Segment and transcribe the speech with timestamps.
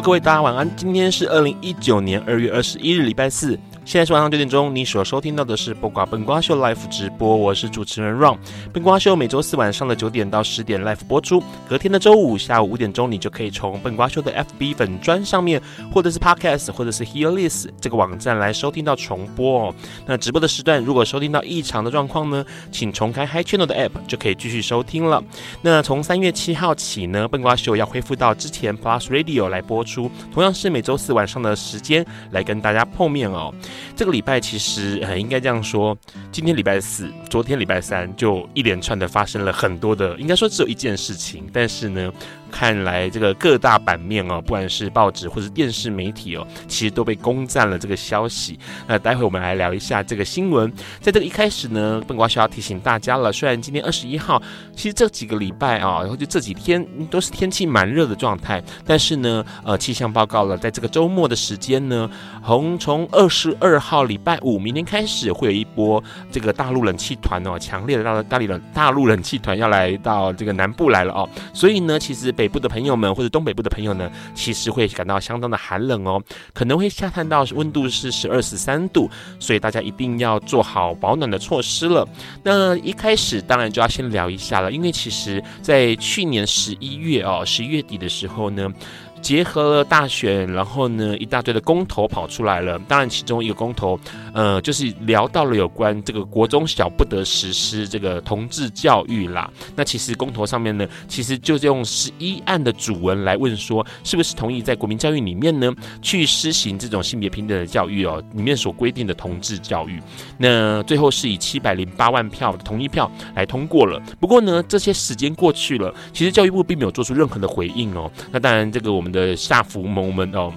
[0.00, 0.68] 各位大家晚安。
[0.76, 3.58] 今天是二零一九年二月二十一日，礼拜四。
[3.84, 8.38] 现在是晚上九点钟，你所收听到的是播瓜本瓜秀 Life 直播，我是主持人 Ron。
[8.72, 15.60] 笨瓜秀每周四晚上的九点到十点 Live 播出，隔天的周五下午五点钟，你就可以从笨瓜秀的 FB 粉专上面，
[15.92, 19.74] 或者是 Podcast，或者是 Hearlist 这个网站来收听到重播哦。
[20.06, 25.22] 那直播的时段，如果收听到异常的状况呢，请重开 Hi Channel 的 App 就可以继续收听了。
[25.60, 33.52] 那从三月七号起呢，笨瓜秀要恢复到之前 Plus Radio 来播出，同样是每周四晚上的时间来跟大家碰面哦。
[33.94, 35.94] 这个礼拜其实呃，应该这样说，
[36.32, 42.12] 今天礼拜四，昨天礼拜三就一连串的发生了很多的，应该说只有一件事情，但是呢。
[42.50, 48.58] 看来这个各大版面哦，不管是报纸或是电视媒体哦，其实都被攻占了这个消息。
[48.86, 50.70] 那待会我们来聊一下这个新闻。
[51.00, 53.32] 在这个一开始呢，笨瓜需要提醒大家了。
[53.32, 54.42] 虽然今天二十一号，
[54.74, 62.10] 其实这几个礼拜啊，然后就这几天都是天气蛮热的状态，但是呢，呃，气象报告了，在这个周末的时间呢，
[62.44, 71.28] 从从二十二号礼拜五明天开始，会有一波这个大陆冷气团哦，强烈的大大陆冷大陆冷气团要来到这个南部来了哦。
[71.52, 72.30] 所以呢，其实。
[72.40, 76.22] 北部的朋友们或者东北部的朋友呢，其实会感到相当的寒冷哦，
[76.54, 82.08] 可能会下探到温度是十二十三度，所以大家一定要做好保暖的措施了。
[82.42, 88.72] 那一开始当然就要先聊一下了，因为其实在去年十一月哦，十一月底的时候呢。
[89.20, 92.78] 结合了大选，然后呢，一大堆的公投跑出来了。
[92.88, 93.98] 当然，其中一个公投，
[94.32, 99.50] 呃，就是聊到了有关这个国中小不得实施这个同志教育啦。
[99.76, 105.70] 那其实公投上面呢，其实就是用十一案的主文来问说，是不是同意在国民教育里面呢，
[106.00, 110.00] 去施行这种性别平等的教育哦，里面所规定的同志教育。
[110.38, 114.00] 那最后是以七百零八万票的同意票来通过了。
[114.18, 118.10] 不过呢，这些时间过去了，其实教育部并没有做出任何的回应哦。
[118.32, 119.09] 那当然，这个我们。
[119.10, 120.52] 的下福盟们哦，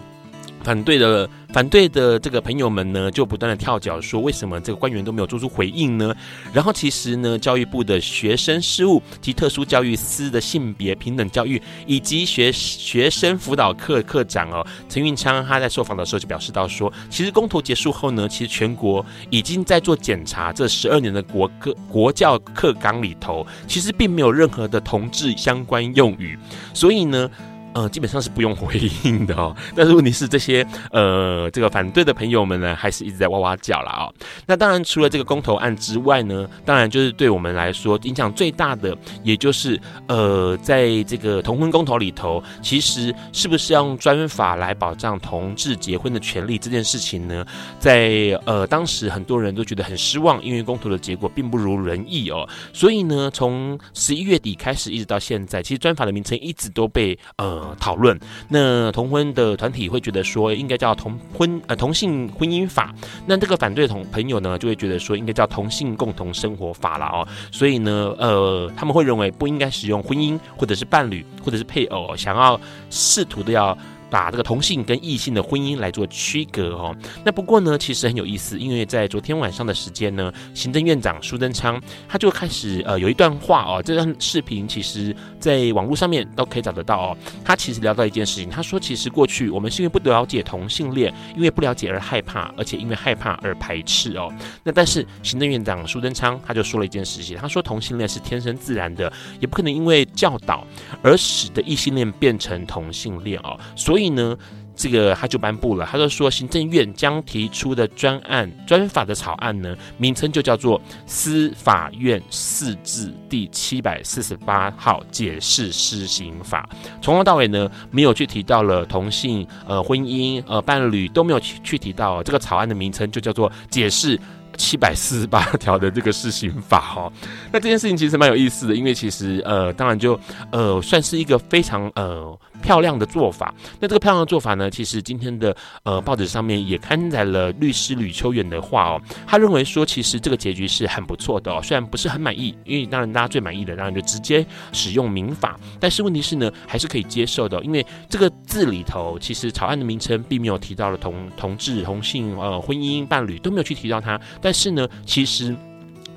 [0.64, 6.16] 反对的反对的这个朋友们呢，就不断的跳脚说，为什么这个官员都没有做出回应呢？
[6.52, 26.35] 然后其实呢，教育部的学生事务及特殊教育司的性别平等教育以及学学生辅导课课长哦，陈运昌他在受访的时候就表示到说，其实公投结束后呢，其实全国已经在做检查，这十二年的国课国教课纲里头，其实并没有任何的同志相关用语，
[26.74, 27.30] 所以呢。
[27.73, 29.56] 呃，基本上是不用回应的哦。
[29.75, 34.13] 但是问题是，这些呃，这个反对的朋友们呢，还是一直在哇哇叫了哦。
[34.45, 47.45] 那当然，除了这个公投案之外呢，当然就是对我们来说影响最大的，也就是呃，在这个同婚公投里头，其实是不是要用专法来保障同志结婚的权利这件事情呢？
[47.79, 52.47] 在呃当时很多人都觉得很失望，因为公投的结果并不如人意哦。
[52.72, 57.62] 所以呢，从十一月底开始一直到现在，其实专法的名称一直都被呃。
[57.79, 62.94] 讨论，那同婚的团体会觉得说应该叫同婚呃同性婚姻法，
[63.25, 72.59] 那这个反对同朋友呢就会觉得说应该叫同性共同生活法了哦，所以呢呃他们会认为不应该使用婚姻或者是伴侣或者是配偶，想要
[72.90, 73.78] 试图的要。
[74.13, 76.96] 把这个同性跟异性的婚姻来做区隔哦。
[77.26, 87.17] 那不过呢，其实很有意思，因为在昨天晚上的时间呢，行政院长苏贞昌他就开始呃有一段话哦，这段视频其实在网络上面都可以找得到哦。
[87.43, 94.32] 他其实聊到一件事情，他说其实过去我们是因为不了解同性恋，因为不了解而害怕，而且因为害怕而排斥哦。
[94.64, 100.67] 那但是行政院长苏贞昌他就说了一件事情，他说同性恋是天生自然的，也不可能因为教导
[101.02, 103.59] 而使得异性恋变成同性恋哦。
[103.76, 104.03] 所以。
[104.03, 104.38] 所以呢，
[104.76, 116.67] 这个他就颁布了，他就说，行政院将提出的专案专法的草案呢，名称就叫做《司法院释字第七百四十八号解释施行法》。
[117.02, 124.20] 从头到尾呢，没有去提到了同性呃婚姻呃伴侣都没有去去提到这个草案的名称，就叫做解释。
[124.56, 127.11] 七百四十八条的这个施行法哈。
[127.52, 130.20] 那这件事情其实蛮有意思的，因为其实呃，当然就
[130.52, 132.38] 呃，算是一个非常呃。
[132.63, 155.53] 漂亮的做法，那这个漂亮的做法呢，其实今天的呃报纸上面也刊载了律师吕秋远的话哦，他认为说，其实这个结局是很不错的哦，虽然不是很满意，因为当然大家最满意的当然就直接使用民法，但是问题是呢，还是可以接受的，因为这个字里头其实草案的名称并没有提到了同同志、同性呃婚姻伴侣都没有去提到它，但是呢，其实。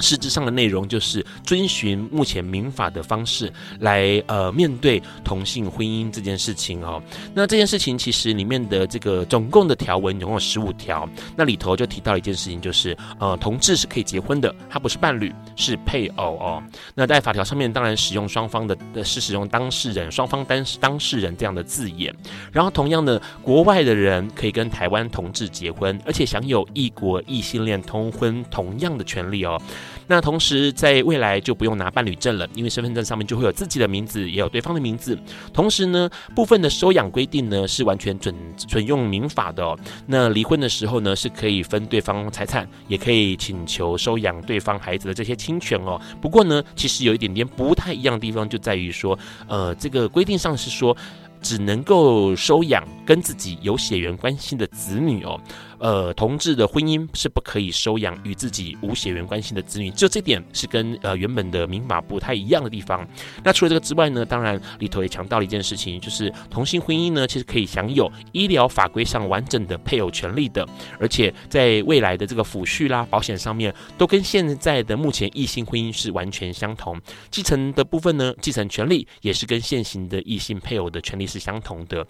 [0.00, 7.02] 实质上的内容就是遵循目前民法的方式来呃面对同性婚姻这件事情哦。
[7.34, 16.62] 那这件事情其实里面的这个总共的条文总共有十五条，那里头就提到一件事情，就是呃同志是可以结婚的，他不是伴侣，是配偶哦。
[16.94, 22.14] 那在法条上面当然使用双方的的是使用当事人双方当当事人这样的字眼。
[22.52, 29.60] 然后同样的，国外的人可以跟台湾同志结婚，而且享有异国异性恋通婚同样的权利哦。
[30.06, 35.18] 那同时，在未来就不用拿伴侣证了，因为身份证上面就会有自己的名字，也有对方的名字。
[35.52, 38.34] 同时呢，部分的收养规定呢是完全准
[38.68, 39.78] 准用民法的哦。
[40.06, 46.00] 那离婚的时候呢，是可以分对方财产，也可以请求收养对方孩子的这些亲权哦。
[46.20, 49.18] 不过呢，其实有一点点不太一样的地方，就在于说，
[49.48, 50.96] 呃，这个规定上是说，
[51.42, 55.40] 只能够收养跟自己有血缘关系的子女哦。
[55.78, 63.06] 呃，同志的婚姻是不可以收养与自己无血缘关系的子女，就这点是跟呃原本的民法不太一样的地方。
[63.44, 70.66] 那除了这个之外呢，当然里头也强调了一件事情，就是同性婚姻呢，其实可以享有医疗法规上完整的配偶权利的，
[70.98, 77.00] 而且在未来的这个抚恤啦、保险上面，都跟现在的目前异性婚姻是完全相同。
[77.30, 82.06] 继承的部分呢，继承权利也是跟现行的异性配偶的权利是相同的。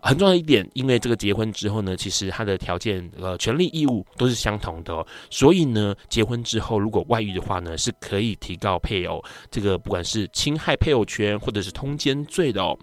[0.00, 12.78] 很重要一点，因为这个结婚之后呢，其实他的条件、呃，权利义务都是相同的，所以呢，结婚之后如果外遇的话呢，是可以提告配偶，这个不管是侵害配偶权或者是通奸罪的哦。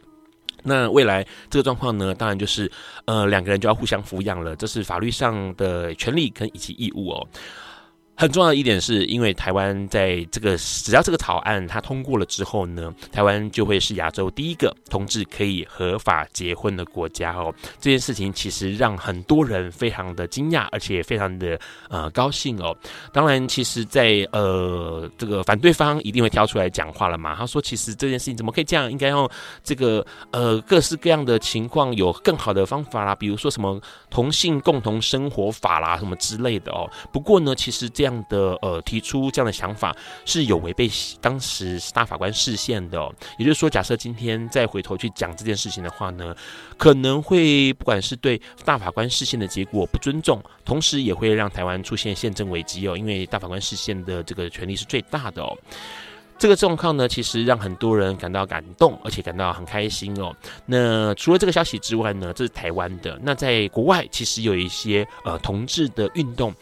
[0.67, 2.71] 那未来这个状况呢，当然就是
[3.05, 7.27] 呃，两个人就要互相抚养了，这是法律上的权利跟以及义务哦。
[8.17, 17.53] 很重要的一点是，因为台湾在这个只要这个草案它通过了之后呢，台湾就会是亚洲第一个同志可以合法结婚的国家哦。
[17.79, 21.59] 这件事情其实让很多人非常的惊讶，而且非常的
[21.89, 22.75] 呃高兴哦。
[23.11, 27.35] 当然，其实在，呃这个反对方一定会跳出来讲话了嘛。
[27.35, 28.89] 他说，其实这件事情怎么可以这样？
[28.89, 29.29] 应该用
[29.61, 33.79] 这个呃各式各样的情况有更好的方法啦，比如说什么
[34.09, 36.89] 同性共同生活法啦，什么之类的哦。
[37.11, 40.87] 不过呢，其实这这样的呃，提出这样的想法是有违背
[41.19, 43.11] 当时大法官释宪的。
[43.39, 46.35] 也就是说，假设今天再回头去讲这件事情的话呢，
[46.77, 52.95] 可能会不管是对大法官释宪的结果不尊重，同时也会让台湾出现宪政危机哦。
[52.95, 55.57] 因为大法官释宪的这个权力是最大的哦。
[56.37, 60.35] 这个状况呢，其实让很多人感到感动，而且感到很开心哦。
[60.67, 63.17] 那除了这个消息之外呢，这是台湾的。
[63.23, 66.53] 那在国外，其实有一些呃同志的运动。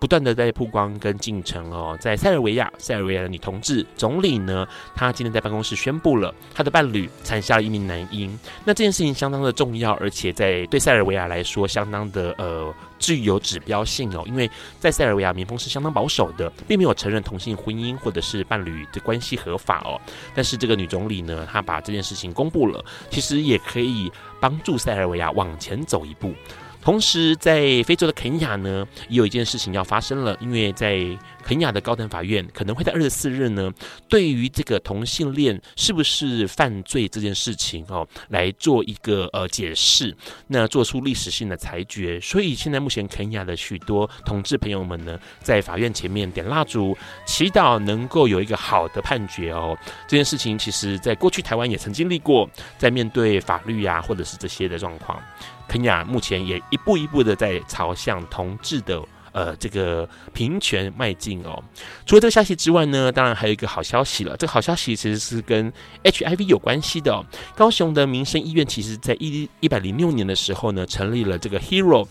[0.00, 8.36] 不断的在曝光跟进程哦，在塞尔维亚，塞尔维亚的女同志总理呢，她今天在办公室宣布了她的伴侣产下了一名男婴。
[8.64, 20.00] 那这件事情相当的重要，而且在对塞尔维亚来说相当的呃具有指标性哦，因为在塞尔维亚民风是相当保守的，并没有承认同性婚姻或者是伴侣的关系合法哦。
[20.34, 26.32] 但是这个女总理呢，她把这件事情公布了，其实也可以帮助塞尔维亚往前走一步。
[26.82, 30.96] 同时，在非洲的肯亚呢，也有一件事情要发生了，因为在
[31.44, 33.72] 肯亚的高等法院可能会在二十四日呢，
[34.08, 40.16] 对于这个同性恋是不是犯罪这件事情哦，来做一个呃解释，
[40.46, 42.20] 那做出历史性的裁决。
[42.20, 49.76] 所以现在目前肯亚的许多同志朋友们呢，在法院前面点蜡烛，祈祷能够有一个好的判决哦。
[50.06, 55.20] 这件事情其实在过去台湾也曾经历过，在面对法律呀、啊，或者是这些的状况。
[55.66, 59.00] 肯亚目前也一步一步的在朝向同志的
[59.32, 61.62] 呃这个平权迈进哦。
[62.06, 64.36] 除了这个消息之外呢，当然还有一个好消息了。
[64.36, 65.72] 这个好消息其实是跟
[66.04, 67.24] HIV 有关系的哦。
[67.54, 72.06] 高雄的民生医院其实在一一百零六年的时候呢，成立了这个 Hero。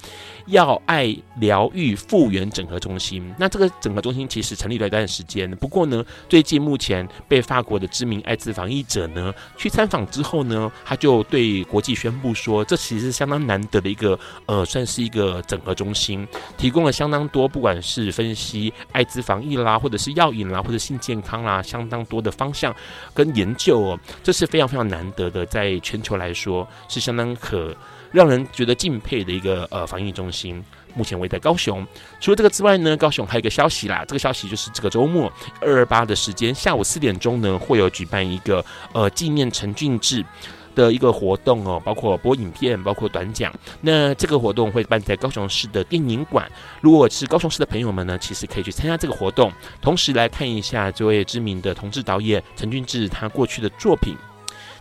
[0.50, 16.28] 药爱疗愈复原整合中心，那这个整合中心其实成立了一段时间，不过呢，最近目前被法国的知名艾滋防疫者呢去参访之后呢，他就对国际宣布说，这其实是相当难得的一个呃，算是一个整合中心，
[16.58, 22.76] 提供了相当多，不管是分析艾滋防疫啦，或者是药瘾啦，或者性健康啦，相当多的方向
[23.14, 27.76] 跟研究哦，这是非常非常难得的，在全球来说是相当可。
[28.12, 30.64] 让人觉得敬佩的一个呃防疫中心。
[30.96, 31.86] 目前位在高雄。
[32.20, 34.04] 除了这个之外呢，高雄还有一个消息啦。
[34.08, 40.26] 这个消息就是这个周末二二八的时间，下午四点钟呢，会有举办一个呃纪念陈俊志
[40.74, 43.54] 的一个活动哦，包括播影片，包括短讲。
[43.82, 46.52] 那这个活动会办在高雄市的电影馆。
[46.82, 54.18] 如果是高雄市的朋友们呢，其实可以去参加这个活动，同时来看一下这位知名的同志导演陈俊志他过去的作品。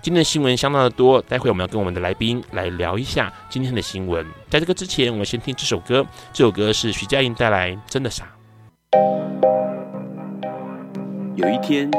[0.01, 4.25] 今天的新闻相当的多，待会我们要跟我们的来宾来聊一下今天的新闻。
[4.49, 6.07] 在这个之前，我们先听这首歌。
[6.33, 8.25] 这首歌是徐佳莹带来《真的傻》。
[11.35, 11.91] 有一天，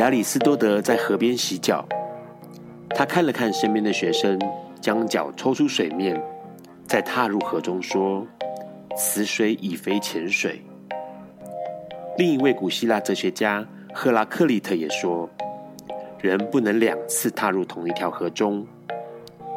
[0.00, 1.86] 亚里斯多德在河边洗脚，
[2.90, 4.36] 他看了看身边的学生，
[4.80, 6.20] 将脚抽出水面，
[6.84, 8.26] 再踏入河中，说
[8.98, 10.60] ：“此水已非前水。”
[12.18, 15.30] 另一位古希腊哲学家赫拉克利特也说。
[16.20, 18.66] 人不能两次踏入同一条河中，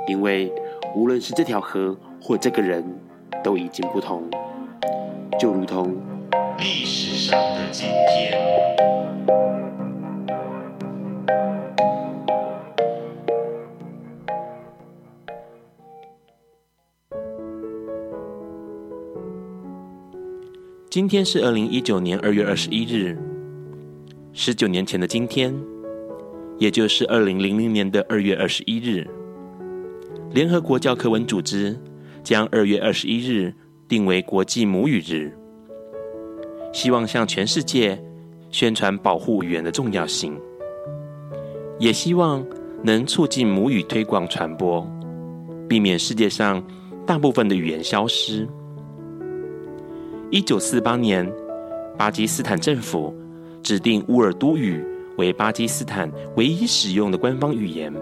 [0.07, 0.51] 因为
[0.95, 2.83] 无论是这条河或这个人，
[3.43, 4.29] 都已经不同，
[5.39, 5.95] 就如同
[6.57, 8.37] 历史上的今天。
[20.89, 23.17] 今天是二零一九年二月二十一日，
[24.33, 25.53] 十九年前的今天。
[26.59, 29.07] 也就是二零零零年的二月二十一日，
[30.31, 31.79] 联合国教科文组织
[32.21, 33.53] 将二月二十一日
[33.87, 35.31] 定为国际母语日，
[36.73, 37.97] 希望向全世界
[38.51, 40.37] 宣传保护语言的重要性，
[41.79, 42.45] 也希望
[42.83, 44.85] 能促进母语推广传播，
[45.69, 46.61] 避免世界上
[47.05, 48.45] 大部分的语言消失。
[50.29, 51.25] 一九四八年，
[51.97, 53.15] 巴基斯坦政府
[53.63, 54.83] 指定乌尔都语。
[55.19, 57.93] 为巴基斯坦唯一使用的官方语言，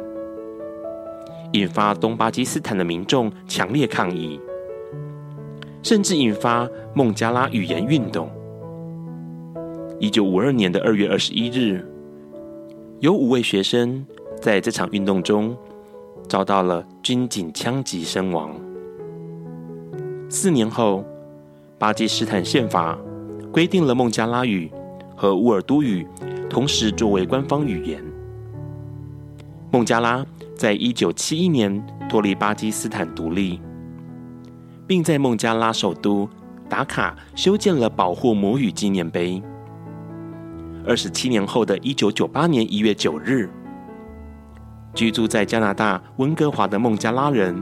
[1.54, 4.40] 引发东巴基斯坦的民众强烈抗议，
[5.82, 8.30] 甚至引发孟加拉语言运动。
[10.00, 11.84] 一九五二年的二月二十一日，
[13.00, 14.06] 有五位学生
[14.40, 15.58] 在这场运动中
[16.30, 18.56] 遭到了军警枪击身亡。
[20.30, 21.04] 四年后，
[21.80, 22.96] 巴基斯坦宪法
[23.52, 24.72] 规定了孟加拉语
[25.16, 26.06] 和乌尔都语。
[26.50, 28.04] 同时作为官方语言，
[29.72, 30.26] 孟加拉
[30.56, 33.62] 在一九七一年脱离巴基斯坦独立，
[34.88, 36.28] 并在孟加拉首都
[36.70, 39.42] 达卡修建了保护母语纪念碑。
[40.86, 43.50] 二十七年后的一九九八年一月九日，
[44.96, 47.62] 居住在加拿大温哥华的孟加拉人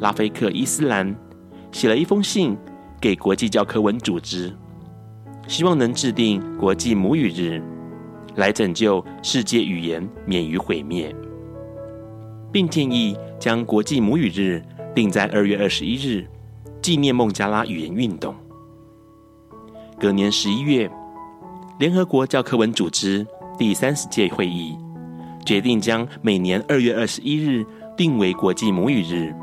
[0.00, 1.14] 拉菲克·伊斯兰
[1.70, 2.56] 写了一封信
[2.98, 4.52] 给国际教科文组织，
[5.46, 7.62] 希望能制定国际母语日。
[8.38, 11.12] 来拯救世界语言免于毁灭，
[12.52, 14.62] 并建议将国际母语日
[14.94, 16.24] 定在二月二十一日，
[16.80, 18.32] 纪念孟加拉语言运动。
[19.98, 20.88] 隔年十一月，
[21.80, 23.26] 联合国教科文组织
[23.58, 24.78] 第三十届会议
[25.44, 27.66] 决定将每年二月二十一日
[27.96, 29.34] 定为国际母语日，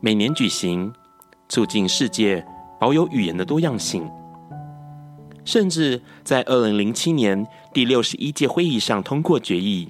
[0.00, 0.92] 每年举行，
[1.48, 2.46] 促进世界
[2.78, 4.08] 保有语言的多样性。
[5.42, 9.88] 甚至在二零零七年第六十一届会议上通过决议，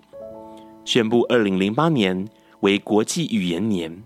[0.84, 2.28] 宣布二零零八年
[2.60, 4.02] 为国际语言年，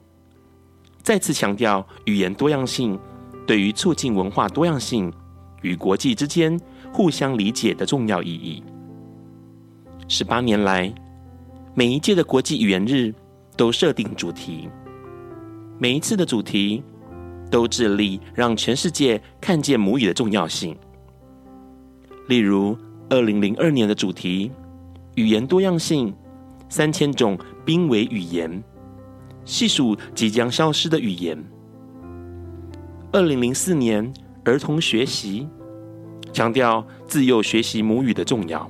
[1.02, 2.96] 再次强调语言多样性
[3.44, 5.12] 对于促进文化多样性
[5.62, 6.56] 与国际之间
[6.92, 8.62] 互相理解的重要意义。
[10.06, 10.94] 十八年来，
[11.74, 13.12] 每一届的国际语言日
[13.56, 14.68] 都设定主题，
[15.80, 16.80] 每一次的主题
[17.50, 20.76] 都致力让全世界看见母语的重要性。
[22.28, 22.78] 例如，
[23.10, 24.50] 二零零二年的主题
[25.14, 26.12] “语言多样性，
[26.68, 28.62] 三千种濒危语言”，
[29.44, 31.38] 细数即将消失的语言。
[33.12, 34.10] 二零零四年
[34.44, 35.46] “儿童学习”，
[36.32, 38.68] 强调自幼学习母语的重要。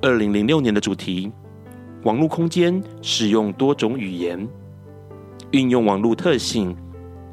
[0.00, 1.30] 二零零六年的主题
[2.04, 4.48] “网络空间使用多种语言，
[5.50, 6.74] 运用网络特性，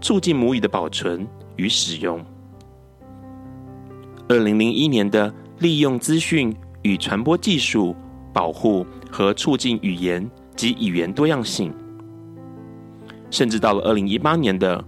[0.01, 2.23] 促进母语的保存与使用”。
[4.31, 7.93] 二零零一年的利用资讯与传播技术
[8.33, 11.73] 保护和促进语言及语言多样性，
[13.29, 14.81] 甚至到了二零一八年的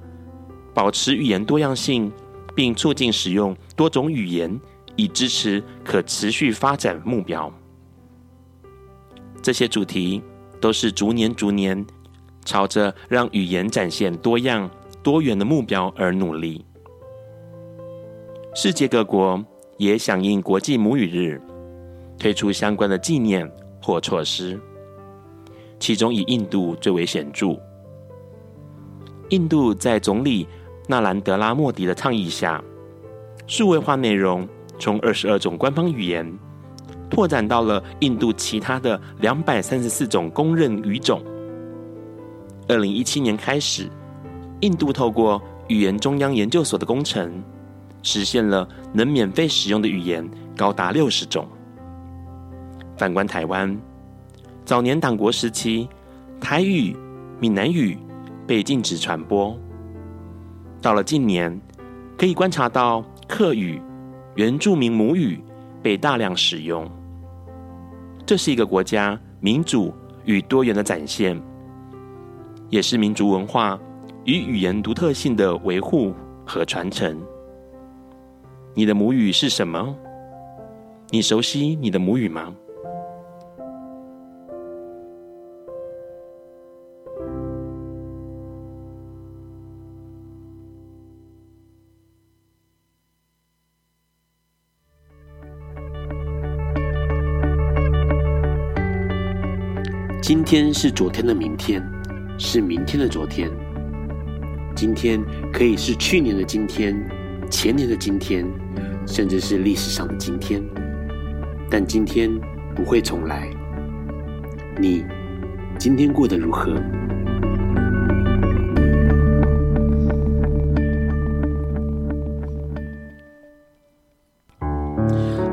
[0.73, 2.09] 保持语言多样性
[2.55, 4.57] 并促进使用多种语言
[4.95, 7.53] 以支持可持续发展目标。
[9.41, 10.23] 这些主题
[10.62, 11.85] 都是逐年逐年
[12.45, 14.71] 朝着让语言展现多样
[15.03, 16.63] 多元的目标而努力。
[18.55, 19.43] 世界各国
[19.77, 21.41] 也响应国际母语日，
[22.19, 24.60] 推出相关的纪念或措施。
[25.79, 27.60] 其中以印度最为显著。
[29.29, 30.48] 印度在总理
[30.88, 32.63] 纳兰德拉莫迪的倡议下，
[33.48, 36.31] 数位化内容从二十二种官方语言
[37.10, 41.19] 拓展到了印度其他的两百三十四种公认语种。
[42.67, 43.89] 二零一七年开始，
[44.60, 47.43] 印度透过语言中央研究所的工程，
[48.03, 51.48] 实现了能免费使用的语言高达六十种。
[52.95, 53.75] 反观台湾，
[54.63, 55.89] 早年党国时期，
[56.39, 56.95] 台语、
[57.39, 57.98] 闽南语
[58.45, 59.57] 被禁止传播。
[60.79, 61.60] 到了近年，
[62.17, 63.81] 可以观察到客语、
[64.36, 65.41] 原住民母语
[65.81, 66.88] 被大量使用。
[68.25, 69.93] 这是一个国家民主
[70.25, 71.41] 与多元的展现。
[72.69, 73.79] 也是民族文化
[74.25, 76.13] 与语言独特性的维护
[76.45, 77.22] 和传承。
[78.75, 79.96] 你的母语是什么？
[81.12, 82.56] 你熟悉你的母语吗？
[100.22, 101.84] 今天是昨天的明天。
[102.39, 103.48] 是明天的昨天，
[104.75, 106.94] 今天可以是去年的今天，
[107.53, 108.43] 前年的今天，
[109.05, 110.60] 甚至是历史上的今天。
[111.69, 112.27] 但今天
[112.75, 113.48] 不会重来。
[114.81, 115.05] 你
[115.77, 116.74] 今天过得如何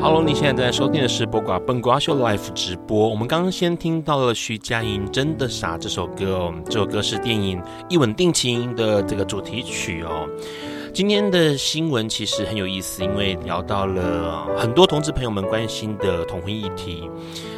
[0.00, 3.10] ？Hello，你现在在收听的是播瓜笨瓜秀 Live 直播。
[3.10, 7.58] 我们刚刚先听到了徐佳莹《真的傻》这首歌哦，这首歌是电影
[7.90, 10.26] 《一吻定情》的这个主题曲哦。
[10.92, 17.08] 今天的新闻其实很有意思，因为聊到了很多同志朋友们关心的同婚议题。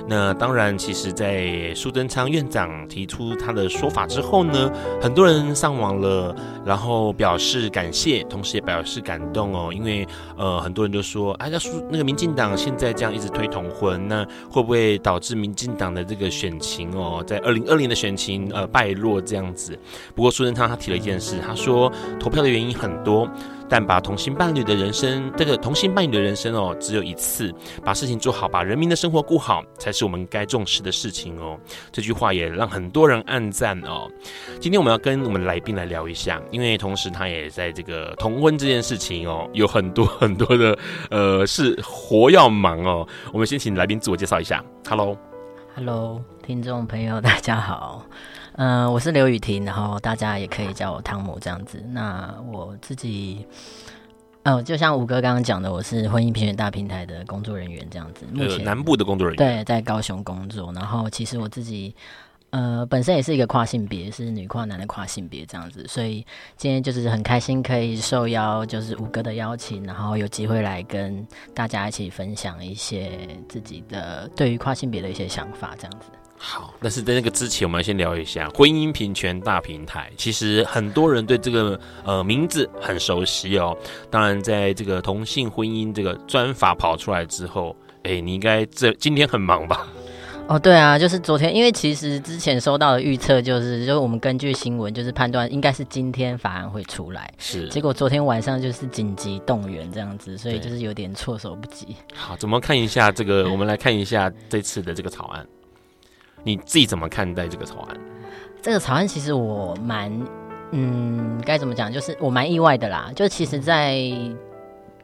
[0.07, 4.71] 那当然，其实，在苏贞昌院长提出他的说法之后呢，
[5.01, 6.35] 很多人上网了，
[6.65, 9.71] 然后表示感谢，同时也表示感动哦。
[9.73, 19.79] 因为呃，很多人就说，哎，那苏那个民进党现在这样一直推同婚，那会不会导致民进党的这个选情哦，在二零二零的选情呃败落这样子？
[20.15, 23.29] 不过苏贞昌他提了一件事，他说投票的原因很多。
[23.69, 27.53] 但把同性伴侣的人生，这个同性伴侣的人生哦，只有一次，
[27.85, 31.59] 把事情做好，把人民的生活顾好，才是我们该重视的事情哦。
[31.91, 34.09] 这句话也让很多人暗赞哦。
[34.61, 40.79] 今天我们要跟我们来宾来聊一下，因为同时他也在这个同婚这件事情哦，有很多很多的
[41.11, 43.07] 呃事活要忙哦。
[43.33, 48.05] 我们先请来宾自我介绍一下，Hello，Hello，听众朋友大家好。
[48.57, 51.83] 嗯、呃，我是刘雨婷，然后大家也可以叫我汤姆这样子。
[51.91, 53.47] 那我自己，
[54.43, 58.27] 呃，就像五哥刚刚讲的，我是婚姻评选大平台的工作人员这样子。
[58.31, 60.71] 目前南部的工作人员，对，在高雄工作。
[60.75, 61.95] 然后其实我自己，
[62.51, 65.87] 呃，本身也是一个跨性别，是女跨男的跨性别这样子。
[65.89, 66.25] 所以
[66.59, 76.09] 今天就是很开心可以受邀，就是五哥的邀请，然后有机会来跟大家一起分享一些自己的对于跨性别的一些想法这样子。
[76.45, 80.11] 好，但是在那个之前，我们要先聊一下婚姻平权大平台。
[80.17, 83.79] 其实很多人对这个呃名字很熟悉哦。
[84.11, 89.87] 当然，在这个同性婚姻这个专法跑出来之后，哎，你应该这今天很忙吧？
[90.49, 97.69] 哦，对啊，就是昨天，因为其实之前收到的预测就是，就是我们根据新闻就是判断应该是今天法案会出来，是。
[97.69, 101.95] 结果昨天晚上就是紧急动员这样子，所以就是有点措手不及。
[102.13, 103.49] 好，怎么看一下这个？
[103.49, 105.47] 我们来看一下这次的这个草案。
[106.43, 107.97] 你自己怎么看待这个草案？
[108.61, 110.11] 这个草案其实我蛮，
[110.71, 111.93] 嗯，该怎么讲？
[111.93, 113.11] 就是我蛮意外的啦。
[113.15, 114.01] 就其实，在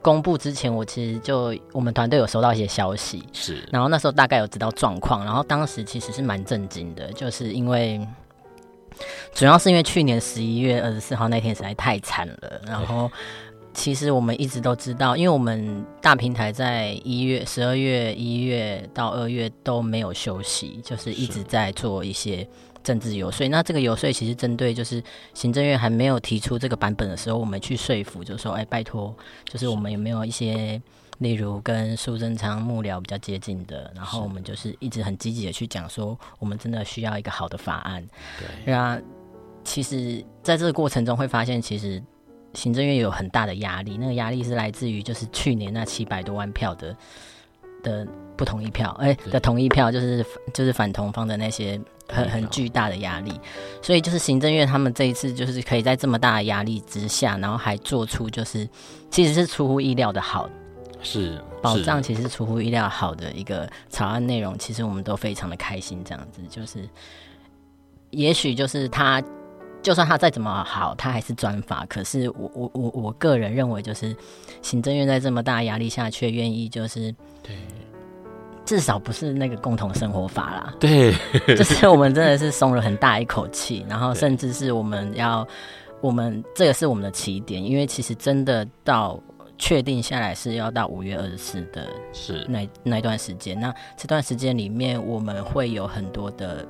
[0.01, 3.67] 公布之前，我其实就我们团队有收到一些消息，是。
[3.71, 7.99] 然后那时候大概有知道状况，然后当时其实是蛮震惊的，就是因为
[9.33, 13.11] 主要是因为去年十一月二十四号那天实在太惨了，然后。
[13.71, 22.45] 其实我们一直都知道，因为我们大平台在一月、十二月、一月到二月都没有休息，就是一直在做一些
[22.83, 23.47] 政治游说。
[23.47, 25.01] 那这个游说其实针对就是
[25.33, 30.81] 行政院还没有提出这个版本的时候，我们去说服，就是说，哎，拜托，就是我们有没有一些，
[31.19, 38.05] 例如跟苏贞昌幕僚比较接近的，然后我们就是一直很积极的去讲说，我们真的需要一个好的法案。
[38.39, 38.99] 对，那
[39.63, 42.01] 其实在这个过程中会发现，其实。
[42.53, 46.95] 行政院有很大的压力，那个压力是来自于就是去年那七百多万票的
[47.83, 53.39] 的不同意票，哎、欸、的同意票，就是就是反同方的那些很很巨大的压力，
[53.81, 58.67] 所以就是行政院他们这一次就是可以在这么大的压力之下，然后还做出就是
[59.09, 60.49] 其实是出乎意料的好，
[61.01, 66.87] 是保障其实是出乎意料好的一个草案内容，其实我们都非常的开心，这样子就是。
[68.11, 69.21] 也许就是他，
[69.81, 71.85] 就算他再怎么好，他还是专法。
[71.89, 74.15] 可是我我我我个人认为，就是
[74.61, 77.11] 行政院在这么大压力下，却愿意就是
[77.41, 77.55] 对，
[78.65, 80.73] 至少不是那个共同生活法啦。
[80.79, 81.13] 对，
[81.55, 85.47] 就是我们真的是松了很大一口气，然后甚至是我们要，
[86.01, 89.19] 我们这个是我们的起点，因为其实真的到。
[89.61, 93.59] 确定下来是要到五月二十四的，是那那段时间。
[93.59, 96.65] 那这段时间里面，我们会有很多的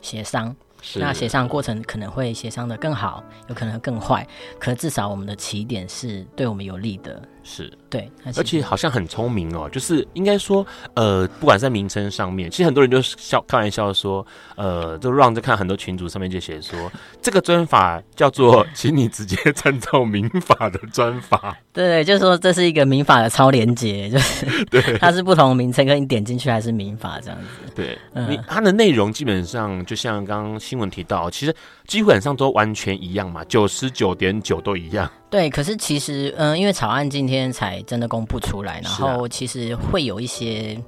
[0.00, 0.56] 协商。
[0.96, 4.26] 那协商过程可能会协商的更好，有可能更坏。
[4.58, 7.22] 可至少我们的起点是对我们有利的。
[7.42, 14.24] 是对，而且好像很聪明哦，就是应该说，呃，不管在名称上面，其实很多人就笑开玩笑说，
[14.56, 21.56] 呃，就让着看很多群组上面就写说，这个专法叫做， 请你直接参照民法的专法。
[21.72, 27.72] 对对，就是说这是一个民法的超连接，就是 对，它是不同名称，跟你点进去还是民法这样子。
[27.74, 31.54] 对，嗯、你它的内容基本上就像刚刚新闻提到，其实
[31.90, 35.10] 基本上都完全一样嘛，九十九点九都一样。
[35.28, 40.80] 对，可是其实，嗯，因为草案今天才真的公布出来，然后其实会有一些，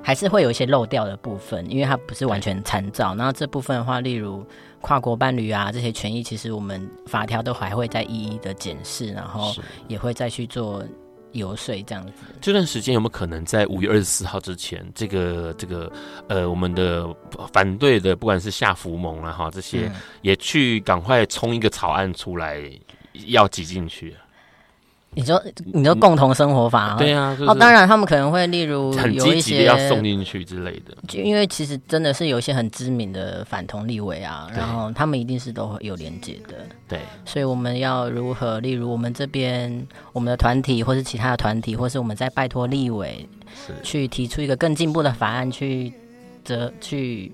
[0.00, 3.16] 还是会有一些漏掉的部分，因为它不是完全参照。
[3.16, 4.46] 然后这部分的话，例如
[4.80, 9.52] 跨国伴侣啊这些权益，其实我们法条都还会再一一的检视，然后
[9.88, 10.84] 也会再去做
[11.32, 12.12] 游说这样子。
[12.40, 15.90] 这段时间有没有可能在五月二十四号之前，这个这个
[16.28, 17.06] 呃，我们的
[17.52, 22.62] 反对的不管是夏福盟啊哈这些，嗯、也去赶快冲一个草案出来？
[23.26, 24.14] 要挤进去，
[25.18, 36.54] 你说你说共同生活法，对啊，哦，当然他们可能会例如有一些要送进去之类的，就因为其实真的是有一些很知名的反同立委啊，然后他们一定是都会有连结的，
[36.86, 43.28] 对，所以我们要如何，例如我们这边我们的团体，或是其他的团体，或是我们在拜托立委
[43.82, 45.92] 去提出一个更进步的法案去
[46.44, 47.32] 则去。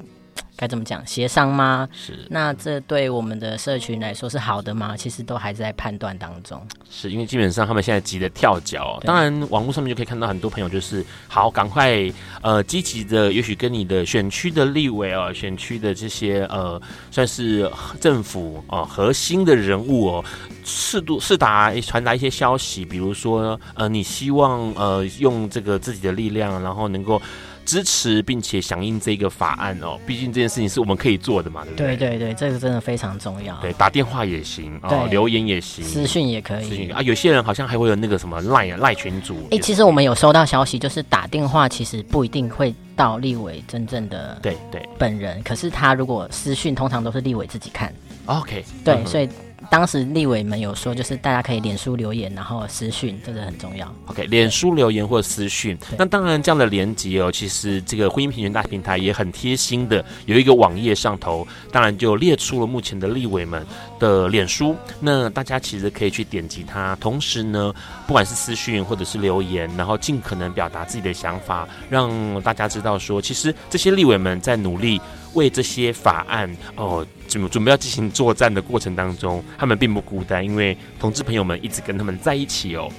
[0.56, 1.04] 该怎么讲？
[1.06, 1.88] 协商吗？
[1.92, 2.26] 是。
[2.30, 4.96] 那这对我们的社群来说是好的吗？
[4.96, 6.60] 其实都还在判断当中。
[6.90, 9.00] 是因为基本上他们现在急得跳脚。
[9.04, 12.00] 当然，网络上面就可以看到很多朋友就是好，赶快
[12.40, 17.68] 呃积极的，也许跟你的选区的立委哦，选区的这些呃算是
[18.00, 20.24] 政府哦、呃、核心的人物哦，
[20.64, 27.20] 适度适达传达一些消息，比如说呃你希望呃用这个自己的力量，然后能够。
[27.64, 31.96] 支持并且响应这个法案哦，毕竟这件事情是我们可以做的嘛，对不对？
[31.96, 33.56] 对对对，这个真的非常重要。
[33.60, 36.90] 对，打电话也行，哦，留言也行，私讯也可以。
[36.90, 39.36] 啊，有些人好像还会有那个什么赖啊赖群主。
[39.44, 47.92] 哎、欸，其实我们有收到消息，就是打电话其实不一定会到立委真正的对对本人，可是他如果私讯，通常都是立委自己看。
[48.26, 49.28] OK，对，嗯、所以。
[49.70, 53.92] 当时立委们有说，就是大家可以脸书留言，然后私讯，这个很重要。
[54.06, 55.76] OK，脸书留言或私讯。
[55.98, 63.64] 那当然，这样的连结哦，其实这个婚姻平权大平台也很贴心的，有一个网页上头，当然就列出了目前的立委们
[63.98, 64.76] 的脸书。
[65.00, 67.72] 那大家其实可以去点击它，同时呢，
[68.06, 75.00] 不管是私讯或者是留言，然后尽可能表达自己的想法，让大家知道说，其实这些立委们在努力。
[75.34, 77.04] 为这些法案哦，
[77.48, 82.90] 准备要进行作战的过程当中，他们并不孤单，因为同志朋友们一直跟他们在一起哦。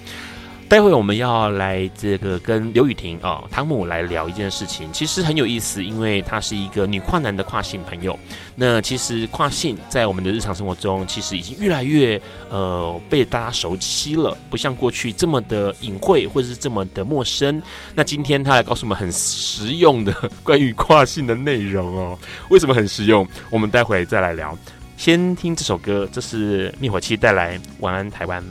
[0.68, 8.18] 待会我们要来这个跟刘雨婷啊、汤姆来聊一件事情，其实很有意思，因为她是一个女跨男的跨性朋友。
[8.56, 17.62] 那其实跨性在我们的日常生活中，其实已经越来越呃被大家熟悉了，不像过去这么的隐晦或者是这么的陌生。
[17.94, 22.18] 那今天她来告诉我们很实用的关于跨性的内容哦。
[22.50, 23.26] 为什么很实用？
[23.52, 24.58] 我们待会再来聊。
[24.98, 28.44] 先听这首歌，这是灭火器带来《晚安台湾》。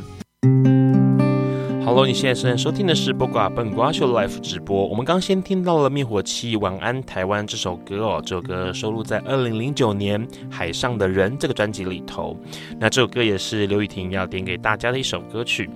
[1.95, 4.85] Hello，你现在正在收听的是播瓜笨瓜秀 Live 直播。
[4.89, 12.37] 我们刚先听到了灭火器《晚安台湾》这首歌哦，这首歌收录在二零零九年《海上的人》这个专辑里头。
[12.81, 15.71] 那这首歌也是刘雨婷要点给大家的一首歌曲。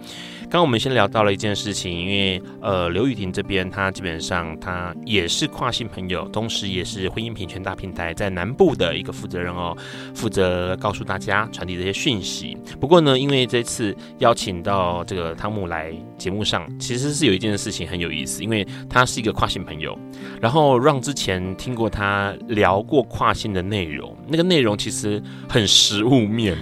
[0.51, 9.77] 刚我们先聊到了一件事情，因为呃，刘雨婷这边她基本上她也是跨性朋友，同时也是婚姻平权大平台在南部的一个负责人哦，
[10.15, 12.57] 负责告诉大家传递这些讯息。
[12.81, 19.99] 不过呢，因为这次邀请到这个汤姆来节目上，其实是有一件事情很有意思，因为他是一个跨性朋友，
[20.41, 26.57] 然后让之前听过他聊过跨性的内容，那个内容其实很实物面。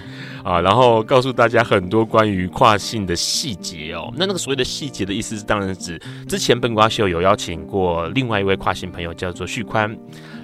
[0.47, 4.15] 啊，然后告诉大家很多关于跨性的细节哦。
[4.17, 9.99] 那那个所谓的细节的意思是，当然指之前笨瓜秀有邀请过另外一位跨性朋友，叫做旭宽，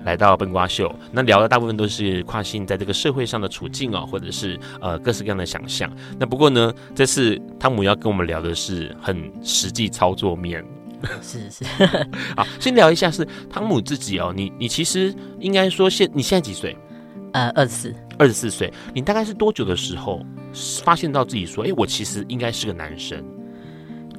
[0.05, 0.93] 来到笨瓜秀。
[1.13, 5.89] 那聊的大部分都是跨性在这个社会上的处境哦，或者是呃各式各样的想象。
[6.19, 10.65] 那不过呢，这次汤姆要跟我们聊的是很实际操作面。
[11.23, 11.65] 是是。
[12.37, 14.33] 好，先聊一下是汤姆自己哦。
[14.35, 16.77] 你你其实应该说现你现在几岁？
[17.33, 18.73] 呃，二十四，二十四岁。
[18.95, 20.21] 你大概是多久的时候
[20.83, 23.23] 发现到自己说，哎，我其实应该是个男生？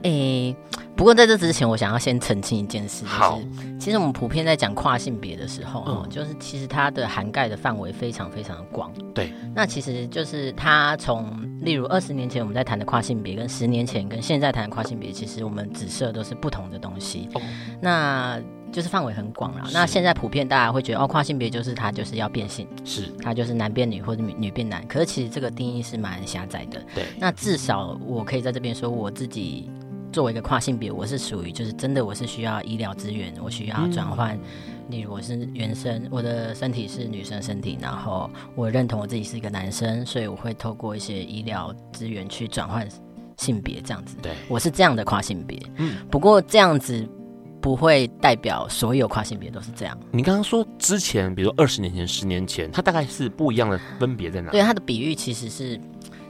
[0.04, 0.54] 诶，
[0.98, 8.92] 不过在这之前，我想要先澄清一件事，好就是其实我们普遍在讲跨性别的时候，嗯，就是其实它的涵盖的范围非常非常的广。
[9.14, 17.30] 对，那其实就是它从例如二十年前我们在谈的跨性别，跟十年前跟现在谈的跨性别，其实我们指涉都是不同的东西。
[17.36, 17.42] 哦，
[17.82, 18.38] 那
[18.74, 19.70] 就是范围很广了。
[19.72, 24.86] 那现在普遍大家会觉得，哦，跨性别就是他就是要变性，是他就是男变女或者女女变男。
[24.88, 26.84] 可是其实这个定义是蛮狭窄的。
[26.94, 29.70] 对，那至少我可以在这边说我自己。
[30.12, 34.36] 作为一个跨性别，我是属于就是真的，我是需要医疗资源，我需要转换。
[34.36, 34.42] 嗯、
[34.88, 42.88] 例如我是原生，我的身体是女生身体，然后我认同我自己是一个男生，所以我会透过一些医疗资源去转换
[43.38, 44.16] 性别，这样子。
[44.22, 45.60] 对，我是这样的跨性别。
[45.78, 47.04] 嗯，不过这样子
[47.64, 49.98] 不会代表所有跨性别都是这样。
[50.12, 54.52] 你刚刚说之前，比如二十年前、十年前，它大概是不一样的分别在哪？
[54.52, 55.80] 对，它的比喻其实是。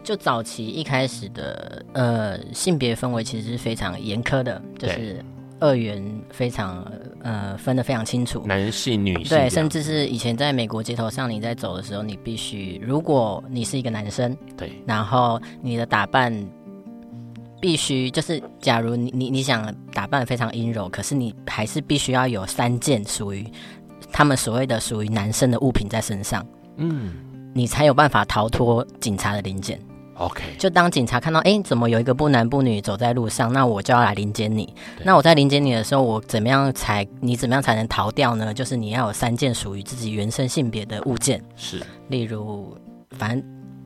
[0.03, 5.23] 就早期一开始的呃性别氛围其实是非常严苛的，就是
[5.61, 6.85] 二元非常
[7.21, 16.37] 呃分得非常清楚，男性女性对，甚至是以前在美国街头上你在走的时候，你必须如果你是一个男生，对，然后你的打扮
[17.63, 23.49] 必须就是假如你你你想打扮非常阴柔，可是你还是必须要有三件属于
[24.11, 26.45] 他们所谓的属于男生的物品在身上，
[26.75, 27.13] 嗯，
[27.53, 29.79] 你才有办法逃脱警察的临检。
[30.15, 34.75] OK，就当警察看到，哎，怎么有一个不男不女走在路上，那我就要来临检你。
[35.01, 38.53] 那我在临检你的时候，我怎么样才你怎么样才能逃掉呢？
[38.53, 42.77] 就是你要有三件属于自己原生性别的物件，是，例如，
[43.11, 43.41] 反正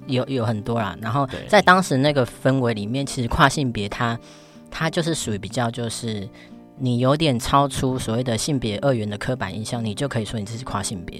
[0.07, 0.97] 有有很多啦。
[1.01, 4.19] 然后在当时那个氛围里面，其实跨性别它
[4.71, 6.27] 它就是属于比较就是。
[6.79, 11.19] 你有点超出所谓的性别二元的刻板印象，你就可以说你这是跨性别。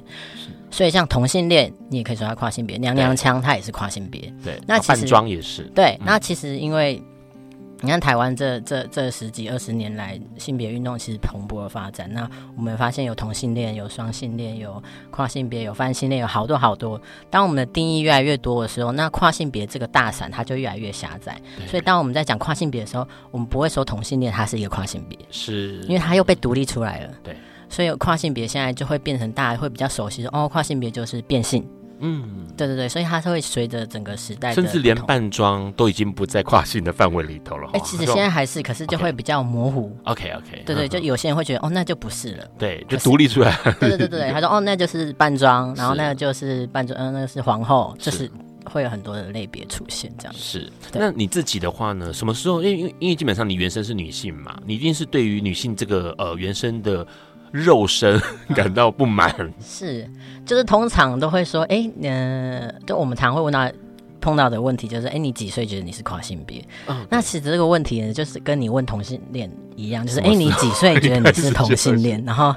[0.69, 4.31] 所以像同性恋，你也可以说他跨性别；娘娘腔，他也是跨性别。
[4.43, 5.63] 对，那其实也是。
[5.73, 7.01] 对，嗯、那其实因为。
[7.81, 12.11] 你看台湾这这这十几二十年来，性别运动其实蓬勃的发展。
[12.11, 16.99] 那我们发现有同性恋，有双性恋，有跨性别，有泛性恋，有好多好多。
[17.29, 21.39] 当我们的定义越来越多的时候，那跨性别这个大伞它就越来越狭窄。
[21.67, 27.13] 所以当我们在讲跨性别的时候，我们不会说同性恋它是一个跨性别，是因为它又被独立出来了。
[27.23, 27.35] 对，
[27.69, 31.63] 所以跨性别现在就会变成大家会比较熟悉的哦，跨性别就是变性。
[31.99, 37.69] 嗯，对对对，所以它是会随着整个时代，甚至连扮装都已经不在跨性的范围里头了。
[37.73, 39.95] 哎、欸，其实现在还是，可是就会比较模糊。
[40.03, 42.45] OK OK，对对，就有些人会觉得哦，那就不是了。
[42.57, 43.57] 对，就独立出来。
[43.79, 48.29] 对对对对， 他说哦，那就是扮装，然后那个就是扮装，嗯、呃，那个是皇后，就是
[48.65, 50.33] 会有很多的类别出现这样。
[50.37, 52.13] 是，那你自己的话呢？
[52.13, 52.61] 什么时候？
[52.61, 57.05] 因为因为基本上你原生是女性嘛，你一定是对于女性这个呃原生的。
[57.63, 58.21] 肉身
[58.55, 60.09] 感到不满，是，
[60.45, 63.69] 就是通常都会说，哎、欸，嗯、呃，就我们常会问到
[64.21, 66.63] 碰到的问题就是，哎、欸，你几岁觉得你是跨性别？
[66.87, 72.23] 嗯，那其实这个问题呢，就是跟你问同性恋一样，就是，哎、欸，你几岁觉得你是同性恋？
[72.25, 72.55] 然后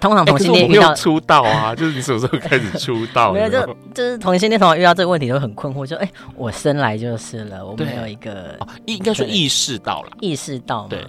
[0.00, 3.30] 通常同性恋遇到、欸、出道啊， 就是你什么时候开始出道？
[3.34, 11.04] 没有，就就是同性恋通常遇到这个问题都很困惑，就哎、欸，我生来就是了，我没有一个，应该说意识到了，意识到对。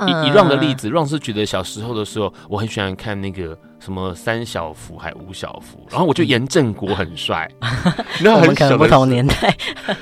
[0.00, 7.50] 以以 Ron 的例子，Ron 是觉得小时候的时候，我很喜欢看那个什么三小福还五小福，然后我觉得严正国很帅。
[8.22, 9.56] 那很小的不同年代，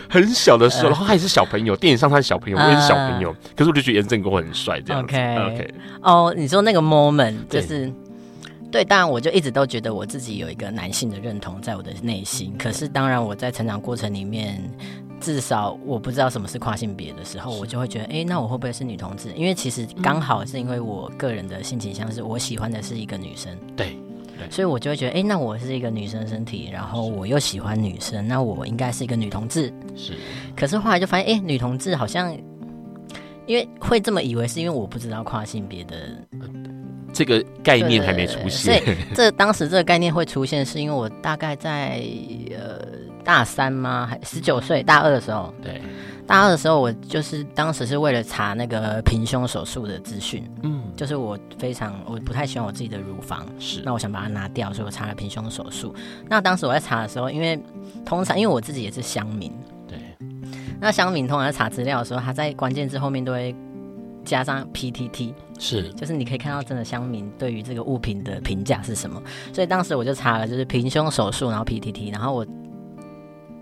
[0.09, 5.15] 很小的时候，然后他也是小朋友，电影上他是小朋友，我也是小朋友，可是我就觉得严正国很帅，这样子。
[5.15, 5.75] OK OK。
[6.03, 7.93] 哦，你说那个 moment 就是
[8.73, 14.61] 对，当然我就一直都觉得我自己有一个男性的认同在我的内心，可是当然我在成长过程里面。
[15.25, 19.33] 至少我不知道什么是跨性别的时候，我就会觉得，哎、欸，那我会不会是女同志？
[19.35, 23.97] 因为其实刚好是因为我个人的性倾向是我喜欢的是一个女生，对，
[24.37, 29.73] 对，所以我就会觉得，哎、欸，那我是一个女生身体，然后我又喜欢女生，那我应该是一个女同志。
[29.97, 30.13] 是，
[30.55, 32.37] 可是后来就发现，哎、欸，女同志好像，
[33.47, 35.97] 因为会这么以为，是因为我不知道跨性别的
[37.15, 38.85] 这个概念还没出现。
[38.85, 42.03] 所以这当时这个概念会出现，是因为我大概在
[42.51, 43.03] 呃。
[43.25, 44.07] 大三吗？
[44.07, 45.51] 还十九岁，大二的时候。
[45.63, 45.81] 对，
[46.27, 50.45] 大二的时候，我就是当时是为了查那个平胸手术的资讯。
[50.63, 55.95] 嗯，就是我非常我不太喜欢我自己的乳房，是那我想把它拿掉，所以我查了平胸手术。
[56.29, 57.59] 那当时我在查的时候，因为
[58.05, 59.51] 通常因为我自己也是乡民，
[59.89, 59.99] 对，
[60.79, 63.57] 那乡民通常在查资料的时候，他在关键字后面都会
[64.25, 69.23] 加上 PTT，是，就是你可以看到真的乡民对于这个物品的评价是什么。
[69.53, 72.47] 所以当时我就查了，就是平胸手术，然后 PTT，然后我。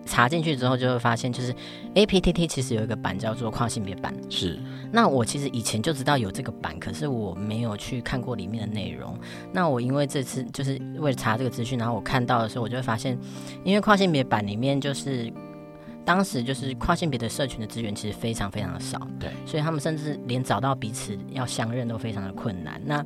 [0.04, 1.54] 查进去之后就会发现，就是
[1.94, 4.12] APTT 其实有一个版叫做跨性别版。
[4.28, 4.58] 是。
[4.90, 9.16] 那我其实以前就知道有这个版，可是我没有去看过里面的内容。
[9.52, 13.16] 那我因为这次就是为了查这个资讯，然后我看到的时候，我就会发现，
[13.62, 15.32] 因为跨性别版里面就是。
[16.04, 22.80] 当时就是跨性别的社群的资源其实非常非常的少，对，所以他们甚至连找到彼此要相认都非常的困难。
[22.84, 23.04] 那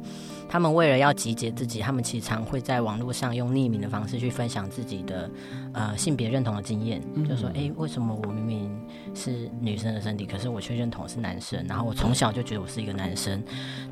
[0.48, 5.30] 他们为了要集结自己，他们其实常会在网络上用匿名的方式去分享自己的
[5.74, 8.80] 呃性别认同的经验，嗯、就说哎，为什么我明明
[9.14, 11.64] 是女生的身体，可是我却认同是男生？
[11.68, 13.40] 然后我从小就觉得我是一个男生。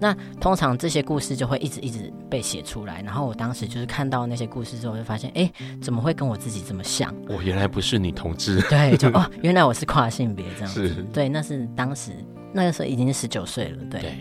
[0.01, 3.03] 那通常这些故事就会一直一直被写出来。
[3.03, 7.15] 然后我当时就是看到那些故事之后，就发现哎，怎么会跟我自己这么像？
[7.29, 8.61] 我原来不是女同志。
[8.63, 8.95] 对。
[8.97, 12.13] 就哦，原来我是跨性别这样子， 对，那是当时
[12.53, 14.15] 那个时候已经是十九岁了，对，对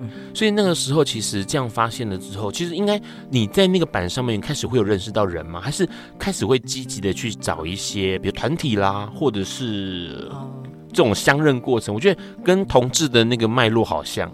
[0.00, 5.60] 嗯，所以那个时候其实这样发现了之后，其实应该你在那个板上面开始会有认识到人吗？
[5.60, 10.30] 还是开始会积极的去找一些，比如团体啦，或者是
[10.88, 11.94] 这种相认过程？
[11.94, 14.30] 我觉得跟同志的那个脉络好像，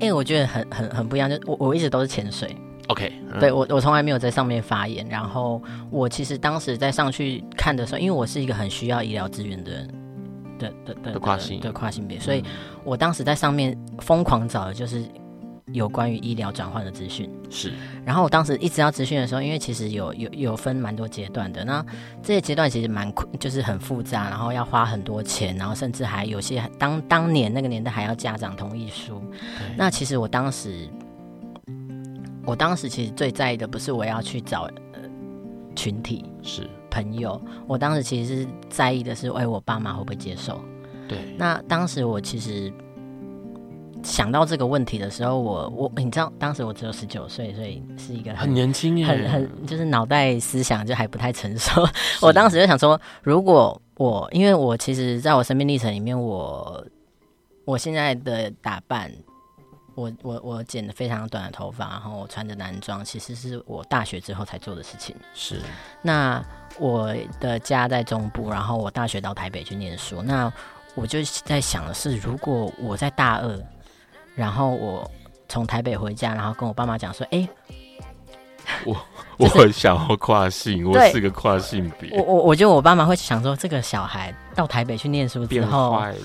[0.00, 2.56] 哎、欸，我觉得很很很不一样，就我我一直都是潜水。
[2.88, 9.86] OK，、嗯、对我我从来没有在上面发言，然后我其实当时在上去看的时候，因为我是一个很需要医疗资源的
[10.62, 12.42] 的的的，的跨性的跨性别，所以
[12.84, 15.04] 我当时在上面疯狂找的就是
[15.72, 17.28] 有关于医疗转换的资讯。
[17.50, 17.72] 是，
[18.04, 21.84] 然后我当时一直要资讯的时候，因为其实有有有分蛮多阶段的，那
[22.22, 29.22] 这些阶段其实蛮就是很复杂，然后要花很多钱，然后甚至还有些当当年那个年代还要家长同意书。
[29.76, 30.88] 那其实我当时。
[32.44, 34.62] 我当时其实最在意的不是我要去找
[34.94, 35.00] 呃
[35.76, 40.60] 群体是朋友，我当时其实是在意的是，哎，我爸妈会不会接受？
[41.08, 41.18] 对。
[41.38, 42.70] 那当时我其实
[44.02, 51.82] 想到这个问题的时候，我我你知道，当时我只有十九岁，所以是一个很，很年轻耶，很很就是脑袋思想就还不太成熟。
[52.20, 56.86] 我当时就想说，如果我因为我其实在我生命历程里面，我
[57.64, 59.10] 我现在的打扮。
[59.94, 65.14] 我我我剪的非常短的头发，然后我穿着男装，其实是我大学之后才做的事情。
[65.34, 65.60] 是，
[66.00, 66.42] 那
[66.78, 70.22] 我的家在中部，然后我大学到台北去念书。
[70.22, 70.52] 那
[70.94, 73.58] 我就在想的是，如果我在大二，
[74.34, 75.10] 然后我
[75.48, 77.48] 从台北回家，然后跟我爸妈讲说：“哎、 欸，
[78.86, 78.96] 我
[79.36, 86.18] 我很想要跨性，我是个跨性别。”我我我觉得我爸妈会想说，这个小孩到台北去念书之后变坏了。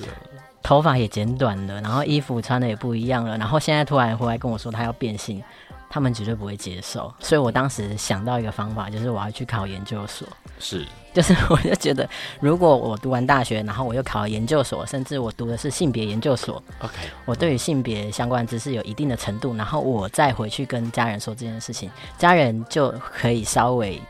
[0.63, 5.41] 头发也剪短了，然后衣服穿的也不一样了，然后现在突然回来跟我说他要变性，
[5.89, 7.13] 他们绝对不会接受。
[7.20, 10.28] 所以我当时想到一个方法，就是我要去考研究所。
[10.60, 12.10] 是，就是我就觉得，
[12.41, 24.02] 如果我读完大学，然后我又考了研究所，甚至我读的是性别研究所，OK，我对于性别相关知识有一定的程度，然后我再回去跟家人说这件事情，家人就可以稍微。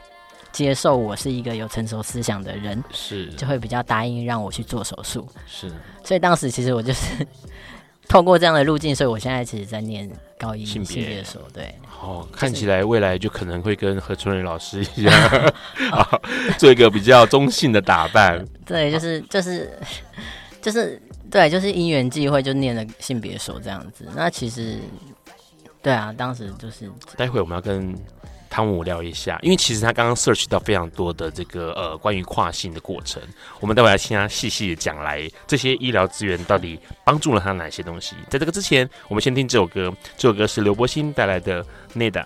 [0.51, 5.71] 接受我是一个有成熟思想的人，是就会比较答应让我去做手术，是。
[6.03, 7.25] 所以当时其实我就是
[8.07, 11.75] 透过这样的路径，所以我现在其实在念高一性别所，对。
[12.01, 15.13] 哦，看起来未来就可能会跟何春蕊老师一样，
[15.91, 16.21] 哦、
[16.57, 18.43] 做一个比较中性的打扮。
[18.65, 19.77] 对，就是就是
[20.61, 24.07] 就是对，就是因缘际会就念了性别所这样子。
[24.15, 24.79] 那其实
[25.81, 26.89] 对啊，当时就是。
[27.17, 27.93] 待会我们要跟。
[28.57, 33.21] 汤姆聊一下，因为其实他刚刚 search 到非常多的这个呃关于跨性的过程，
[33.59, 38.15] 我们待会来听他细细的讲来这些医疗资源到底帮助了他哪些东西。
[38.31, 42.25] 在这个之前，我们先听这首歌，这首歌是刘柏辛带来的《Nada》。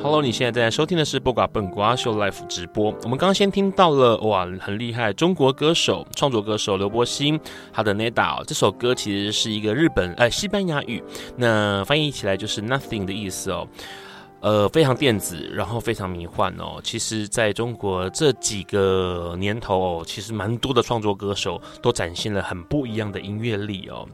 [0.00, 2.96] Hello，你现在正在收听的是《播瓜笨瓜秀》Live 直播。
[3.02, 7.40] 我们刚刚先听到了哇，很厉害，中国歌手、创作歌手刘柏辛
[7.72, 11.02] 他的《Nada》这首歌其实是一个日本呃西班牙语，
[11.34, 13.66] 那翻译起来就是 Nothing 的意思哦。
[14.46, 16.80] 呃，非常电子，然后非常迷幻哦。
[16.84, 24.08] 其实，在中国这几个年头哦，其实蛮多的创作歌手都展现了很不一样的音乐力哦。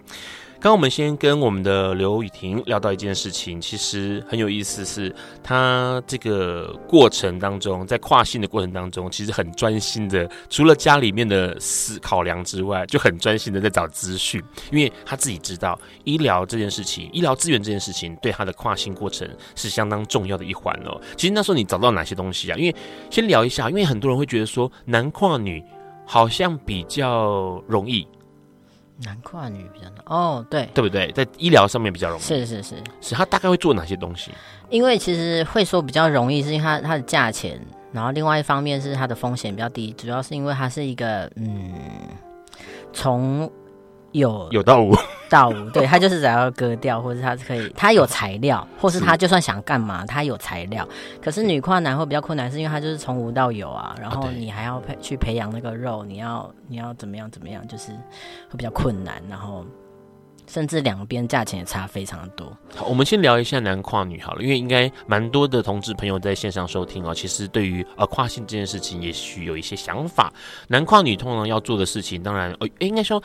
[0.62, 20.96] 刚我们先跟我们的刘雨婷聊到一件事情，其实很有意思，是她这个过程当中，在跨性的过程当中，其实很专心的，除了家里面的思考量之外，就很专心的在找资讯，因为她自己知道医疗这件事情，医疗资源这件事情对她的跨性过程是相当重要的一环哦。
[21.16, 22.56] 其实那时候你找到哪些东西啊？
[22.56, 22.76] 因为
[23.10, 25.60] 先聊一下，因为很多人会觉得说男跨女
[26.06, 28.06] 好像比较容易。
[29.04, 29.94] 男跨女比较难。
[30.06, 31.10] 哦，对，对不对？
[31.12, 34.30] 在医疗上面比较容易，是是是，是他大概会做哪些东西？
[34.70, 37.60] 因为其实会说比较容易，是因为它它的价钱，
[37.92, 41.72] 然后另外一方面是它的风险比较低，主要是因为它是一个嗯，
[42.92, 43.50] 从
[44.12, 44.94] 有有到无，
[45.32, 50.86] 到无，对，他就是只要割掉，或者他可以，他有材料，或是他就算想干嘛，他有材料。
[51.22, 57.92] 可是女跨男会比较困难，是因为他就是从无到有啊，然后你还要培去培养那个肉，你要你要怎么样怎么样，就是
[58.50, 59.64] 会比较困难，然后。
[60.46, 62.56] 甚至两边价钱也差非常的多。
[62.74, 67.14] 好，我们先聊一下男跨女好了，因为应该蛮多的同志朋友在线上收听哦。
[67.14, 70.32] 其实对于呃跨性这件事情，也许有一些想法。
[70.68, 73.22] 男跨女通常要做的事情，当然呃，应该说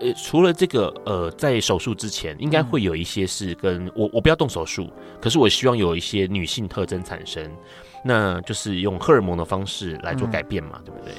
[0.00, 4.90] 呃，除了这个呃，在手术之前，应该会有一些是跟我我不要动手术，
[5.20, 7.48] 可是我希望有一些女性特征产生，
[8.02, 11.14] 那就是用荷尔蒙的方式来做改变嘛，嗯、对不对？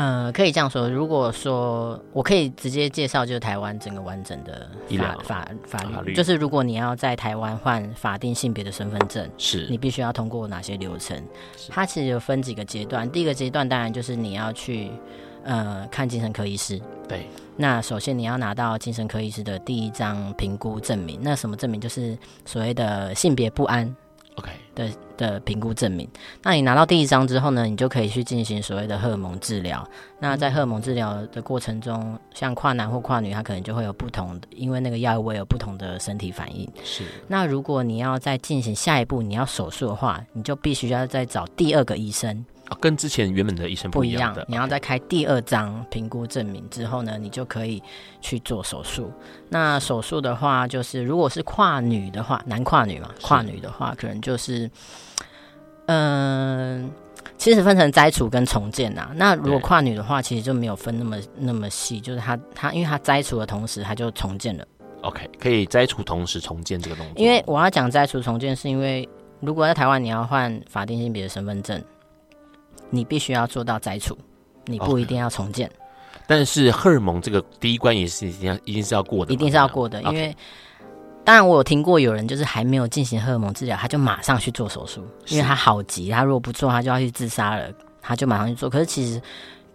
[0.00, 0.88] 呃，可以这样说。
[0.88, 11.22] 如果说我可以直接介绍，就是台湾整个完整的法法法律，法律，就是如果你要在台湾换法定性别的身份证，是你必须要通过哪些流程？
[11.68, 13.10] 它其实有分几个阶段。
[13.10, 14.90] 第一个阶段当然就是你要去
[15.44, 16.80] 呃看精神科医师。
[17.06, 17.26] 对。
[17.58, 21.20] 那首先你要拿到精神科医师的第一张评估证明。
[21.20, 21.78] 那什么证明？
[21.78, 23.94] 就是所谓的性别不安。
[24.40, 26.08] OK 的的评估证明，
[26.42, 29.86] 那你拿到第一张之后呢，你就可以去进行所谓的荷尔蒙治疗。
[30.18, 36.66] 那在荷尔蒙治疗的过程中，像跨男或跨女，他可能就会有不同的，因为那个药物会有不同的身体反应。
[36.82, 37.04] 是。
[37.28, 42.44] 那如果你要再进行下一步，你要手术的话，你就必须要再找第二个医生。
[42.78, 47.82] 跟之前原本的医生不一样的，你要再开第二张评估证明之后呢，你就可以
[48.20, 49.12] 去做手术。
[49.48, 54.70] 那手术的话，就是如果是跨女的话，男跨女嘛，跨女的话，可能就是，
[55.86, 56.90] 嗯、呃，
[57.36, 59.10] 其实分成摘除跟重建呐。
[59.16, 64.64] 那如果跨女的话，其实就没有分那么那么细，就是他他因为他摘除的同时，他就重建了。
[65.02, 67.14] OK，可以摘除同时重建这个动作。
[67.16, 69.08] 因为我要讲摘除重建，是因为
[69.40, 71.82] 如果在台湾你要换法定性别的身份证。
[72.90, 74.16] 你必须要做到摘除，
[74.66, 75.68] 你不一定要重建。
[75.68, 75.72] Okay.
[76.26, 80.02] 但是荷尔蒙这个第一关也是一定要，一定是要过的，一定是要过的。
[80.02, 80.36] 因为.
[81.24, 88.68] 当然我有听过有人就是还没有进行荷尔蒙治疗，他就马上去做手术，因为他好急，他如果不做，他就要去自杀了，他就马上去做。
[88.68, 89.20] 可是其实。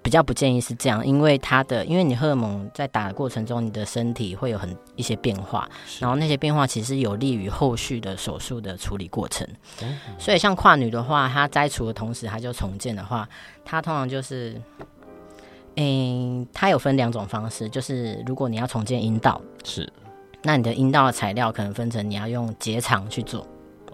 [0.06, 5.68] 比较不建议是这样，因为它的，因为你荷尔蒙在打的过程中，你的身体会有很一些变化，
[6.00, 9.48] 然后那些变化其实有利于后续的手术的处理过程。
[9.82, 9.98] 嗯。
[10.20, 13.28] 所以像跨女的话，她摘除的同时，她就重建的话，
[13.66, 14.62] 她通常就是，
[15.76, 19.92] 嗯，它有分两种方式，就是如果你要重建阴道，是，
[20.44, 23.44] 那你的阴道的材料可能分成你要用结肠去做。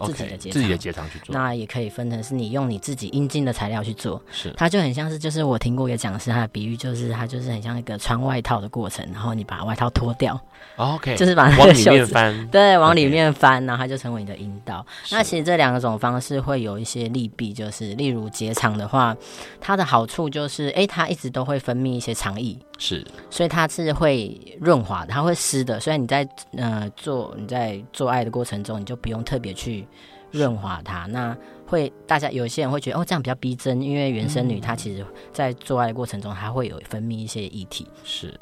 [0.05, 10.39] 自己的结肠，自己的结肠去做，那也可以分成是你用你自己阴茎的材料去做，是，它就很像是，就是我听过一个讲师，他的比喻就是，它就是很像一个穿外套的过程，然后你把外套脱掉。
[10.77, 14.85] OK，就是把那个袖子往里面翻，对，往里面翻，然后它就成为你的阴道。
[15.11, 19.15] 那其实这两种方式会有一些利弊，就是例如结肠的话，
[19.59, 29.87] 它的好处就是，哎、欸，它一直都会分泌一些肠液，是，所以它是会润滑的，它会湿的，所以你在呃做你在做爱的过程中，你就不用特别去
[30.31, 31.05] 润滑它。
[31.07, 31.35] 那
[31.67, 38.33] 会大家有些人会觉得哦，这样比较逼真，因为原生女她其实在做爱的过程中，她会有分泌一些液体，是。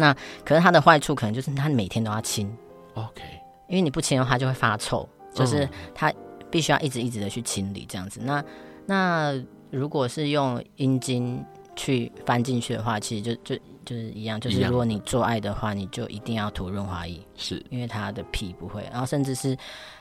[0.00, 2.50] 那可是它的坏处可能就是它每天都要清
[2.94, 3.22] ，OK，
[3.68, 6.12] 因为你不清的话就会发臭，就是它
[6.50, 8.20] 必须要一直一直的去清理这样子。
[8.24, 8.42] 那
[8.86, 9.40] 那
[9.70, 11.44] 如果是用阴茎
[11.76, 17.64] 去翻进去的话，其实就就就是一样，就是如果你做爱的话，你就一定要涂润滑液，是。
[17.70, 19.56] 因为它的皮不会，然后甚至是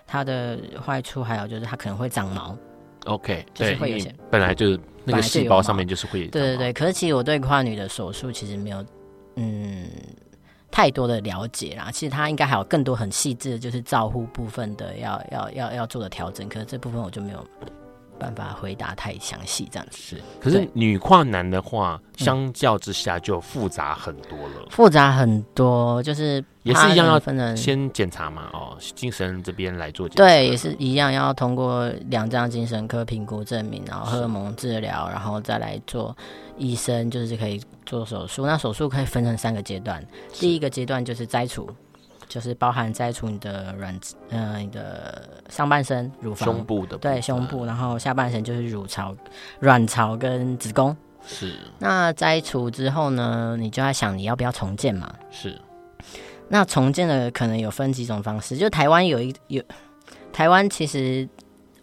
[0.08, 2.58] 它的坏处还有就是它可能会长毛
[3.06, 6.74] ，OK，就是会有些本来就是那个细胞上面就是会，对对对。
[6.74, 8.84] 可是其实我对跨女的手术其实没有。
[9.42, 9.88] 嗯，
[10.70, 11.90] 太多的了解啦。
[11.92, 16.50] 其实他应该还有更多很细致的，就是照护部分的要要要要做的调整。
[16.50, 17.48] 可是这部分我就没有
[18.20, 20.22] 办法回答太详细，这样子是。
[20.40, 24.68] 可是女跨男的话，相较之下就复杂很多了。
[24.70, 30.24] 复杂很多，就是也是一样要分成先检查嘛，哦，精神这边来做检查。
[30.24, 36.16] 对，也是一样要通过两张精神科评估证明，然后荷尔蒙治疗，然后再来做。
[36.62, 40.06] 医生就是可以做手术，那手术可以分成三个阶段。
[40.34, 41.66] 第一个阶段就是摘除，
[42.30, 44.00] 就是包含摘除你的软，
[44.30, 49.14] 呃，你的上半身乳房、胸部的对胸部，然后下半身就是乳巢、
[49.60, 50.96] 卵巢跟子宫。
[51.26, 51.54] 是。
[51.80, 55.14] 那摘除之后呢，你就要想你要不要重建嘛？
[55.30, 55.60] 是。
[56.48, 59.62] 那重建的可能有分几种方式，就台湾有一有，
[60.32, 61.28] 台湾其实。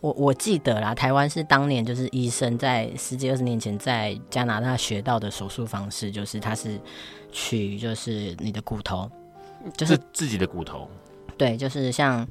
[0.03, 6.79] 我我记得啦，台湾是当年就是医生在十几二十年前在加拿大学到的手术方式，就是它是
[7.33, 9.11] 取就是你的骨头，
[9.77, 10.89] 就是自己的骨头。
[11.39, 12.27] 对，就是像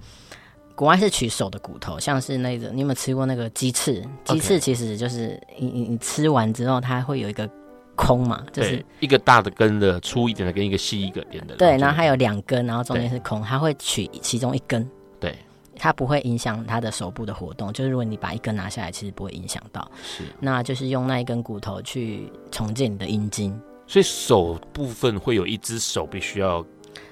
[0.73, 4.03] 国外是取手的骨头，像是那个你有没有吃过那个鸡翅？
[4.23, 7.47] 鸡翅其实就是你你你吃完之后，它会有一个
[7.95, 11.55] 空嘛，就是一个大的根的粗一点的跟一个细一个点的。
[11.55, 14.89] 对，然后还有两根，然后中间是空，它会取其中一根。
[15.19, 15.37] 对，
[15.77, 17.71] 它不会影响他的手部的活动。
[17.71, 19.89] 就是如果你把一根拿下来，其实不会影响到。
[20.03, 23.57] 是，那就是用那一根骨头去重建你的阴茎。
[23.87, 26.65] 所以手部分会有一只手必须要。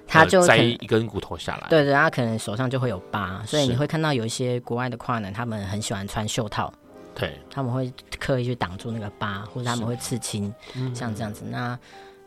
[0.08, 6.72] 他就摘一根骨头下来，对对，他可能手上就会有疤，所以你会看到有一些国外的跨男，他们很喜欢穿袖套，
[7.16, 10.54] 对，他们会刻意去挡住那个疤，或者他们会刺青，
[10.94, 11.78] 像这样子，那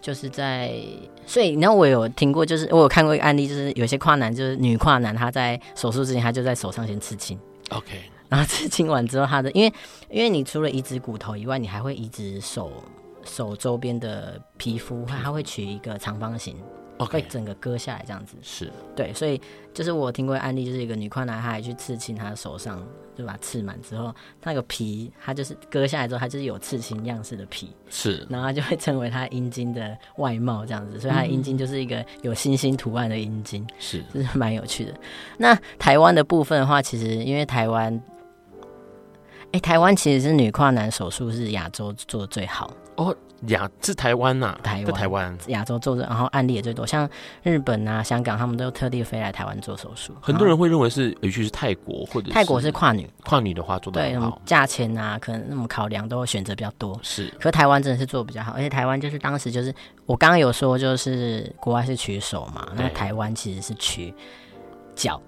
[0.00, 0.74] 就是在，
[1.26, 7.38] 所以然后我有听过，就是我有看过一个案例，就是有些跨男，就是女跨男，他在手术之前，他就在手上先刺青
[7.70, 9.72] ，OK， 然后刺青完之后，他的因为
[10.10, 12.70] 因为你除了移植骨头以外，你还会移植手
[13.24, 16.56] 手周边的皮肤，他会取一个长方形。
[16.98, 18.72] Okay, 会整个割下来这样子，是。
[18.94, 19.38] 对，所以
[19.74, 22.82] 就是我听过案例，就是一个女跨男，她还去刺青，她的手上
[23.14, 34.94] 就把它刺满之后，那个皮，它就是割下来之后，它就是有刺青样式的皮，是，然后就会成为他阴茎的外貌这样子，所以他的阴茎就是一个有星星图案的阴茎，是，就是蛮有趣的。
[35.36, 37.94] 那台湾的部分的话，其实因为台湾，
[39.46, 43.16] 哎、欸，台湾其实是女跨男手术是亚洲做的最好哦。
[43.48, 47.08] 亚是台湾呐，台湾台湾亚洲做的，然后案例也最多，像
[47.42, 50.14] 日本啊、香港，他们都特地飞来台湾做手术。
[50.22, 56.98] 很多人会认为是，尤其是泰国或者泰国是跨女，跨女的话做的很好，对，价钱啊，可能那么考量都选择比较多。
[57.02, 59.72] 是，可台湾真的是做的比较好，而且台湾就是当时就是
[60.06, 64.14] 我刚刚有说，就是国外是取手嘛，那台湾其实是取
[64.94, 65.20] 脚。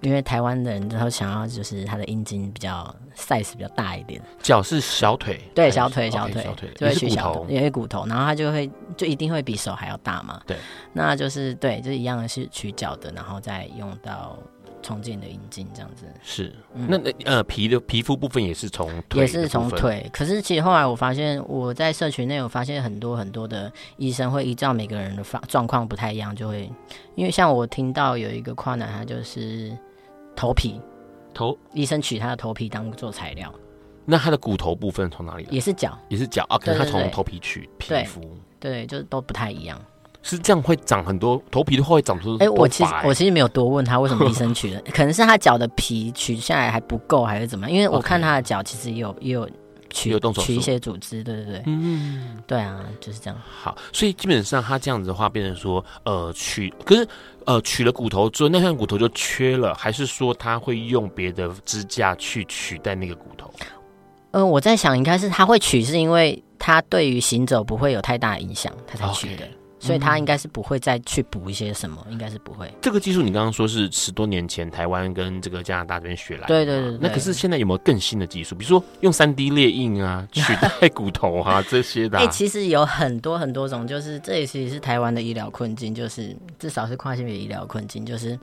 [0.00, 4.20] 因为台湾的人都想要，就是他的阴茎比较 size 比较大一点。
[4.40, 10.40] 脚是小腿，对，小腿，小腿，小腿就会取小腿，因为骨头，然后他就会就一定会比手还要大嘛。
[10.46, 10.56] 对，
[10.92, 14.38] 那就是对，就是一样的是取脚的，然后再用到
[14.80, 16.06] 重建的阴茎这样子。
[16.22, 20.08] 是，嗯、那那呃皮的皮肤部分也是从腿，也是从腿。
[20.12, 26.70] 可是其实后来我发现，我在社群内我发现很多很多的医生会依照每个人的状状况不太一样，就会
[27.16, 29.76] 因为像我听到有一个跨男，他就是。
[30.38, 30.80] 头皮，
[31.34, 33.52] 头医生取他的头皮当做材料，
[34.04, 35.50] 那他的骨头部分从哪里来？
[35.50, 36.56] 也是脚，也是脚啊。
[36.56, 38.20] 可是他从头皮取皮肤，
[38.60, 39.76] 对，就是都不太一样。
[40.22, 42.34] 是这样会长很多头皮的话会长出？
[42.34, 47.68] 哎、欸，我其实我其实没有多问他为什么医生取的， 可能是他脚的皮取下来还不够，还是怎么？
[47.68, 49.50] 因为我看他的脚其实也有也有。
[49.90, 53.40] 取有动手取一些组织，对对对，嗯，对啊，就是这样。
[53.48, 57.08] 好，所以基本上他这样子的话，变成说，呃，取，可是，
[57.46, 63.50] 呃，取了骨头之后，那块骨头就缺了，还是说他会用别的支架去取代那个骨头？
[64.32, 69.44] 呃，我在想，应该是他会取，是因为他对于行走不会有太大影响，他才取的。
[69.44, 69.48] Okay.
[69.80, 72.68] 所以他应该是不会再去补一些什么，应该是不会。
[72.80, 76.98] 这个技术你刚刚说是十多年前台湾跟这个加拿大这边学来的，对对对，对。
[77.00, 78.54] 那可是现在有没有更新的技术？
[78.56, 82.22] 比如说用三 D 列印啊，取代骨头啊 这些的、啊。
[82.22, 88.38] 哎、欸，其实有很多很多种，就是这也其实是台湾的医疗困境，就是至少是跨性别医疗困境，就是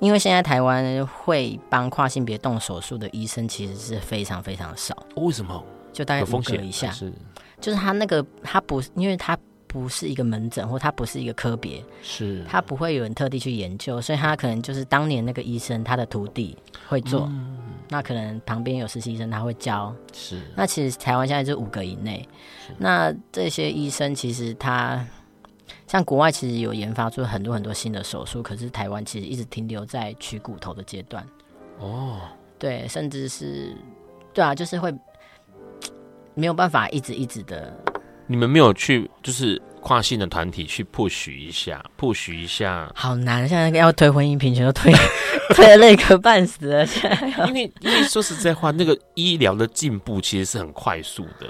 [0.00, 4.96] 因为现在台湾会帮跨性别动手术的医生其实是非常非常少。
[5.14, 5.64] 为什么？
[5.92, 7.12] 就大概五个以下，是
[7.60, 9.38] 就是他那个他不是因为他。
[9.76, 12.42] 不是一个门诊，或他不是一个科别，是。
[12.48, 16.56] 他不会有人特地去研究，所以他可能就是当年那个医生他的徒弟
[16.88, 17.58] 会做，嗯、
[17.90, 20.40] 那可能旁边有实习医生他会教，是。
[20.54, 22.26] 那其实台湾现在就五个以内，
[22.78, 25.06] 那这些医生其实他
[25.86, 31.22] 像国外其实有研发出很多很多新的手术，可是台湾其实一直停留在取骨头的阶段，
[31.80, 32.22] 哦，
[32.58, 33.76] 对，甚至是
[34.32, 34.90] 对啊，就是会
[36.32, 37.78] 没有办法一直一直的。
[38.26, 43.48] 你们没有去，就是跨性的团体去 push 一下，push 一下，好难。
[43.48, 44.92] 现在要推婚姻平权，都推
[45.54, 46.84] 推的累个半死了。
[46.84, 51.46] 现在因为因为说实在话，那个医疗的进步其实是很快速的。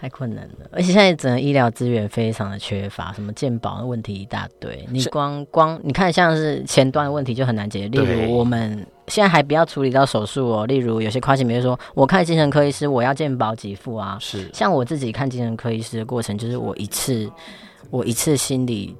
[0.00, 4.86] 太困难了，而且现在整个医疗资源非常的缺乏，什么健保的问题一大堆。
[4.90, 8.00] 你光光你看，像是前端的问题就很难解决。
[8.00, 10.66] 例如我们现在还不要处理到手术哦。
[10.66, 14.16] 例如有些跨性别说，我看精神科医师，我要健保给付啊。
[14.20, 17.28] 是，像我自己看精神科医师的过程，就是我一次
[17.90, 18.96] 我一次心理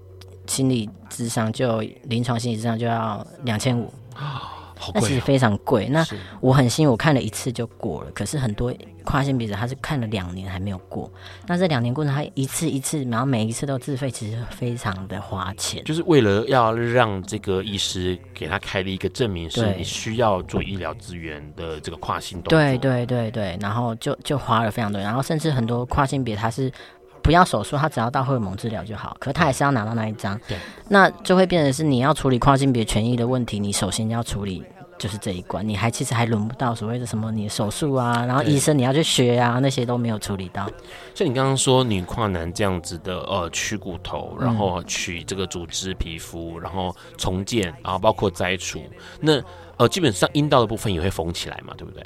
[0.48, 3.88] 心理智商就临床心理智商就要两千五。
[4.94, 5.88] 那其实非常贵。
[5.88, 6.04] 那
[6.40, 8.10] 我很幸运，我看了一次就过了。
[8.12, 8.72] 可是很多
[9.04, 11.10] 跨性别者他是看了两年还没有过。
[11.46, 15.82] 那这两年过程，他一次一次，然后每一次都自费，其实非常的花钱。
[15.84, 22.58] 就是为了要让这个医师给他开了一个证明，是你需要做医疗资源的这个跨性动作。
[22.58, 25.00] 对对对对，然后就就花了非常多。
[25.00, 26.70] 然后甚至很多跨性别他是
[27.28, 29.14] 不要手术，他只要到荷尔蒙治疗就好。
[29.20, 30.40] 可是他还是要拿到那一张。
[30.48, 30.56] 对。
[30.88, 34.64] 那就会变成是你要处理跨性别权益的问题，你首先要处理。
[34.98, 40.68] 就是这一关，你还其实还轮不到所谓的什么你的手术啊，然后医生你要去学啊，那些都没有处理到。
[41.14, 48.82] 像你刚刚说女跨男这样子的，呃，取骨头，然后取这个组织皮肤，然后重建，然后包括摘除，
[49.20, 49.40] 那
[49.76, 52.04] 呃，基本上阴道的部分也会缝起来嘛，对不对？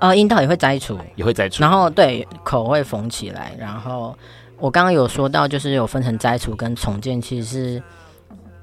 [0.00, 4.18] 呃，阴道也会摘除，也会摘除，然后对口会缝起来，然后
[4.58, 7.82] 我刚刚有说到，就是有分成摘除跟重建，其实是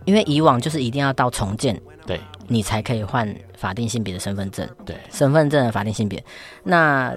[0.06, 2.20] 因为以往就是一定要到重建，对。
[2.52, 6.24] 你才可以换法定性别的身份证，对，身份证的法定性别。
[6.64, 7.16] 那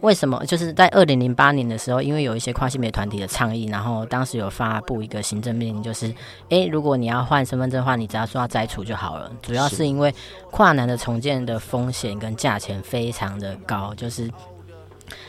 [0.00, 6.06] 为什么就是在二零零八年的时候，因为有一些跨性别团体的倡议，然后当时有发布一个行政命令，就是，
[6.50, 9.28] 诶、欸，如果你要换身份证的话，你只要说要摘除就好了。
[9.42, 10.14] 主要是因为
[10.52, 14.30] 跨男的重建的风险跟价钱非常的高，就是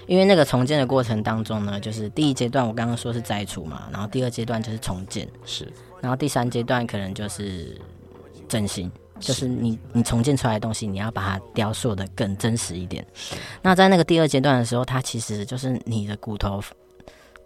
[0.08, 5.72] 因为那个重建的过程当中呢，就是第一阶段我刚刚说是摘除嘛，然后第二阶段就是重建，是，
[6.02, 7.80] 然后第三阶段可能就是
[8.48, 8.92] 整形。
[9.18, 13.08] 就是你，你重建出来的东西，你要把它雕塑的更真实一点。
[13.62, 16.62] 那在那个第二阶段的时候，它其实就是你的骨头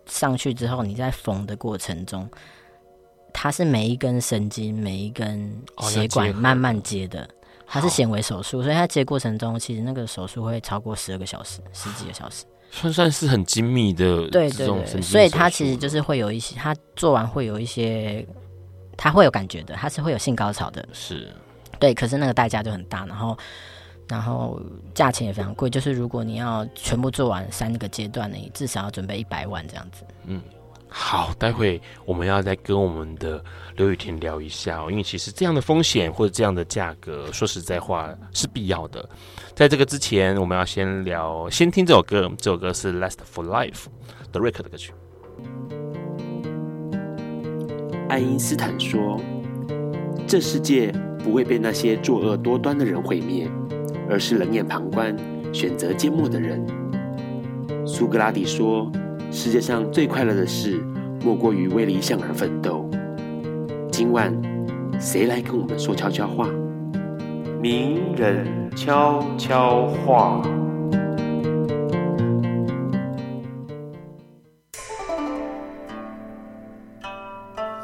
[0.08, 2.28] 上去之后，你在缝的过程中，
[3.32, 7.30] 它是每一根神经、每一根血管慢慢接的。
[7.72, 14.28] 它是显微手术，所以它接过程中，其实那个手术会超过十二个小时、十几个小时，算算是很精密的。
[14.30, 18.28] 对对对，所以它其实就是会有一些，它做完会有一些，
[18.97, 20.84] 它会有感觉的，它是会有性高潮的。
[20.91, 21.32] 是。
[21.78, 23.38] 对，可是那个代价就很大，然后，
[24.07, 24.59] 然后
[24.93, 25.70] 价钱也非常贵。
[25.70, 30.03] 就是如果你要全部做完三个阶段，你至少要准备一百万这样子。
[30.26, 30.41] 嗯，
[30.90, 33.42] 好，待会我们要再跟我们的
[33.78, 39.08] 刘雨婷聊一下哦，因为其实这样的风险或者这样的价格，说实在话是必要的。
[39.56, 43.72] 在这个之前，我们要先聊，先听这首歌，这首歌是《Last for Life》
[44.32, 44.92] 的瑞克的歌曲。
[48.10, 49.20] 爱因斯坦说
[50.28, 53.46] ：“这世界。”不会被那些作恶多端的人毁灭，
[54.10, 55.14] 而是冷眼旁观、
[55.54, 56.66] 选择缄默的人。
[57.86, 58.90] 苏格拉底说
[59.32, 60.84] ：“世界上最快乐的事，
[61.24, 62.90] 莫过于为理想而奋斗。”
[63.92, 64.34] 今晚，
[65.00, 66.50] 谁来跟我们说悄悄话？
[67.62, 70.42] 名人悄悄话。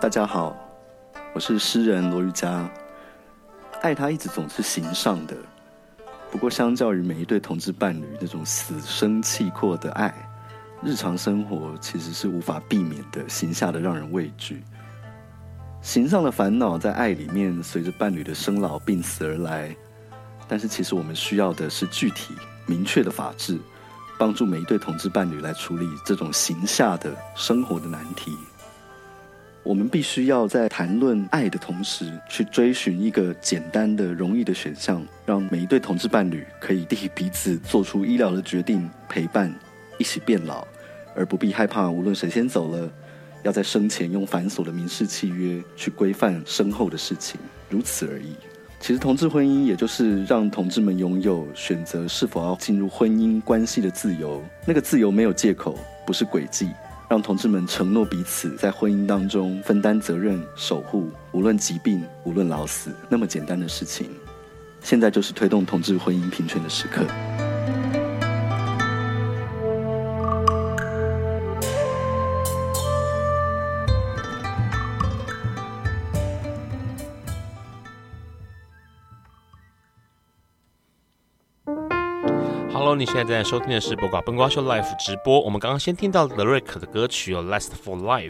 [0.01, 0.55] 大家好，
[1.33, 2.67] 我是诗人罗玉佳。
[3.81, 5.35] 爱他一直总是形上的，
[6.31, 10.11] 不过相较于每一对同志伴侣那种死生契阔的爱，
[10.85, 14.61] 日常生活其实是无法避免的形下的让人畏惧。
[15.81, 19.75] 形上的烦恼在爱里面随着伴侣的生老病死而来，
[20.47, 22.35] 但是其实我们需要的是具体
[22.67, 23.57] 明确的法治，
[24.19, 28.37] 帮助每一对同志伴侣来处理这种形下的生活的难题。
[29.63, 39.51] 我们必须要在谈论爱的同时，去追寻一个简单的、容易的选项，让每一对同志伴侣可以替彼此做出医疗的决定，陪伴，
[39.97, 40.67] 一起变老，
[41.15, 42.91] 而不必害怕无论谁先走了，
[43.43, 47.39] 要在生前用繁琐的民事契约去规范身后的事情，
[47.69, 48.35] 如此而已。
[48.79, 56.69] 其实，同志婚姻也就是让同志们拥有选择是否要进入婚姻关系的自由，那个自由没有借口，不是诡计。
[57.07, 64.09] 让同志们承诺彼此在婚姻当中分担责任、守护，无论疾病，无论老死，那么简单的事情，
[64.81, 67.05] 现在就是推动同志婚姻平权的时刻。
[82.95, 85.41] 你现在正在收听的是《播瓜崩瓜秀》Live 直播。
[85.41, 88.29] 我们刚刚先听到 The Rick 的歌曲有《Last for Life》，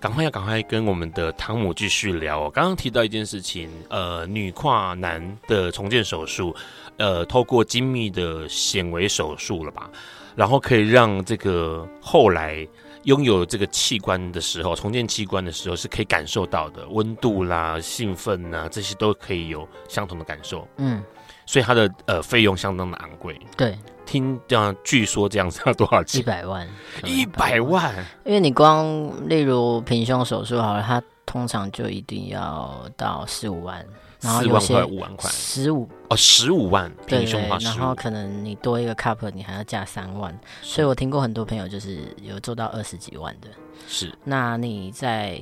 [0.00, 2.50] 赶快要赶快跟我们的汤姆继续聊哦。
[2.52, 6.54] 刚刚提到一件事情，呃，女跨男的重建手术，
[6.96, 9.88] 呃，透过精密的显微手术了吧，
[10.34, 12.66] 然后可以让这个后来
[13.04, 20.66] 拥有这个器官的时候，重建器官的时候是可以感受到的温度啦、兴奋呐，这些都可以有相同的感受。
[20.78, 21.00] 嗯，
[21.46, 23.38] 所以它的呃费用相当的昂贵。
[23.56, 23.78] 对。
[24.10, 26.20] 听这样，据说这样子要多少钱？
[26.20, 26.68] 一百万，
[27.04, 27.94] 一百万。
[28.24, 33.86] 因为你光例如平胸手术好了，它通常就一定要到十五万，
[34.20, 40.36] 然后有些五万块，十五哦，十五万平胸的话，然后可能你多一个 cup，你还要加三万。
[40.60, 43.46] 所以我听过很多朋友就是有做到二十几万的。
[43.86, 45.40] 是，那你在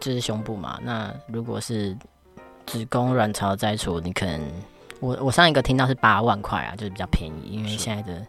[0.00, 0.80] 就是胸部嘛？
[0.82, 1.96] 那如果是
[2.66, 4.40] 子宫卵巢摘除，你可能。
[5.00, 8.26] 我我上一个听到是八万块啊，就是比较便宜，因为现在的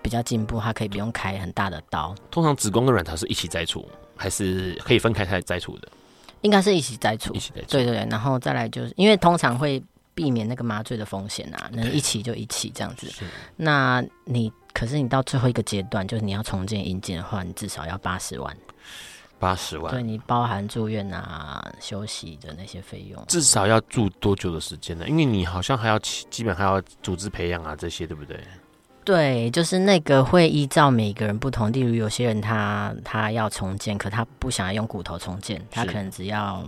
[0.00, 2.14] 比较进步，它可以不用开很大的刀。
[2.30, 5.88] 通常子宫跟卵巢是一起摘除，还是可以分开开摘除的？
[6.42, 7.68] 应该是一起摘除，一起摘除。
[7.68, 9.82] 对对对，然后再来就是因为通常会
[10.14, 13.10] 避免那个麻醉的风险啊，能一起就一起这样子。
[13.56, 18.56] 那你可是你到最后一个阶段，就是你要重建阴茎的话，你至少要八十万。
[19.44, 25.06] 八十万，对，你包含住院啊、休息的那些费用，至少要住多久的时间呢？
[25.06, 28.42] 因为你好像还要基本还要组织培养啊，这些对不对？
[29.04, 31.70] 对，就是那个会依照每个人不同。
[31.70, 36.66] 例如有些人他他要重建，可他不想要用骨头重建，他可能只要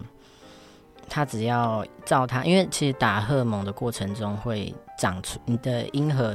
[1.08, 6.34] 他只要照他，因为其实打荷尔蒙的过程中会长出你的阴核，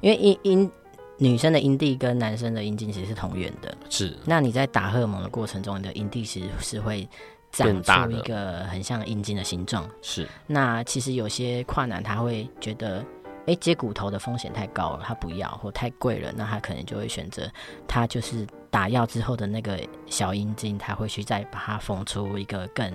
[0.00, 0.72] 因为阴阴。
[1.18, 4.16] 女生的阴蒂跟男生的阴茎其实是同源的，是。
[4.24, 7.08] 那你在打荷尔蒙的过程中，你的阴蒂其实是会
[7.52, 9.88] 长出一个很像阴茎的形状。
[10.02, 10.28] 是。
[10.46, 12.98] 那其实有些跨男他会觉得，
[13.40, 17.48] 哎、欸，接骨头的风险太高了，他不要或太贵了，那他可能就会选择，
[17.86, 22.92] 他就是打药之后的那个小阴茎，他会去再把它缝出一个更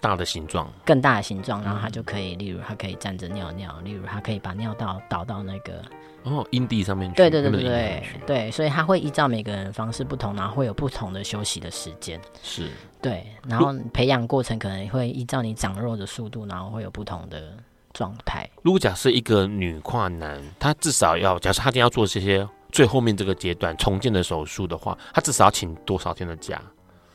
[0.00, 5.82] 大的形状，更大的形状，然后他就可以，例如他可以站着尿尿，例如他可以把尿道倒到那个。
[6.24, 7.16] 哦，阴蒂上面去。
[7.16, 12.20] 对对对对对对，所以他会依照每个人方式不同，然后会有不同的休息的时间。
[12.42, 12.68] 是。
[13.00, 17.56] 对，然后培养过程可能会依照你长肉的速度，然后会有不同的
[17.92, 18.48] 状态。
[18.62, 26.60] 如果假设一个女跨男，他至少要，假设他今天要做这些最后面这个阶段重建的手术的话，他至少要请多少天的假？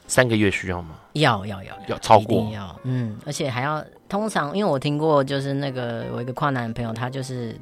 [0.08, 0.96] 三个月需要吗？
[1.14, 7.56] 要要要要超过，要嗯，而且还要通常，因为我听过，就是那个我一个跨男朋友，他就是。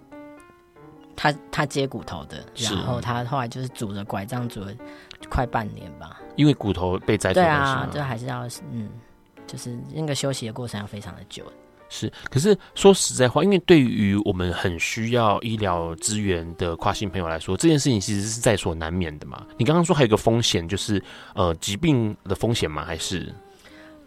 [1.13, 4.71] 他他接骨头的，然后他后来就是拄着拐杖拄了
[5.29, 7.45] 快半年吧，因为骨头被摘出来。
[7.45, 8.89] 对啊，就还是要嗯，
[9.45, 11.43] 就是那个休息的过程要非常的久。
[11.93, 19.45] 是，可是说实在话，因为对于我们很需要医疗资源的跨性朋友来说，这件事情其实是在所难免的嘛。
[19.57, 21.03] 你刚刚说还有一个风险，就是
[21.35, 22.85] 呃疾病的风险吗？
[22.85, 23.31] 还是？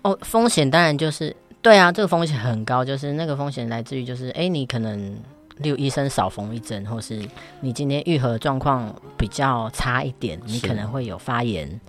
[0.01, 5.15] 哦，风险当然就是对啊，这个风险很高，就是那个风险来自于就是哎，你可能。
[5.59, 7.23] 例如医生少缝一针，或是
[7.61, 11.81] 你今天愈合状况比较差一点，你可能会有发炎，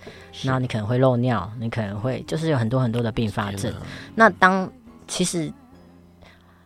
[0.44, 3.74] 那你可能会漏尿，你可能会就是有很多很多的并发症。
[4.14, 4.72] 那当
[5.08, 5.52] 其实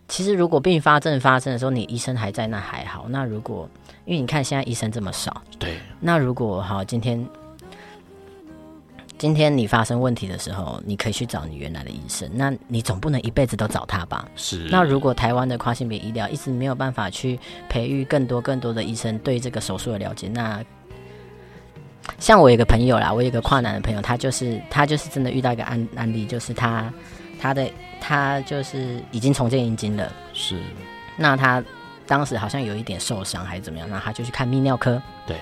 [0.10, 3.06] 其实如果并发症发生的时候，你医生还在，那还好。
[3.08, 3.70] 那如果
[4.04, 7.26] 因为你看现在医生这么少，对，那如果好今天。
[9.18, 12.26] 今天你发生问题的时候，你可以去找你原来的医生。
[12.34, 14.26] 那你总不能一辈子都找他吧？
[14.38, 14.70] 是。
[14.72, 17.38] 那如果台湾的跨性别医疗一直没有办法去
[17.68, 20.64] 培育更多更多的医生对这个手术的了解，那
[22.18, 26.90] 像我有一个朋友啦，我有一个跨男的朋友，他就是他就是真的遇到一个案案例，就是他
[27.40, 27.68] 他的
[28.00, 30.12] 他就是已经重建阴茎了。
[30.34, 30.58] 是。
[31.16, 31.64] 那他
[32.06, 33.90] 当时好像有一点受伤还是怎么样？
[33.90, 35.02] 那他就去看泌尿科。
[35.26, 35.38] 对。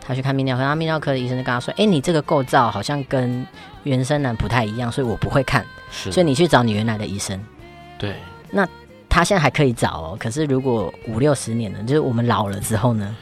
[0.00, 3.44] 他去看泌尿科，然后泌尿科的医生就跟他说：“哎、欸，你这个构造好像跟
[3.82, 7.40] 原生男不太一样，所以我不会看，所以你去找你原来的医生。”
[7.98, 8.14] 对。
[8.52, 8.64] 那
[9.08, 13.16] 他现在还可以找哦，可是如果五六十年了，就是我们老了之后呢？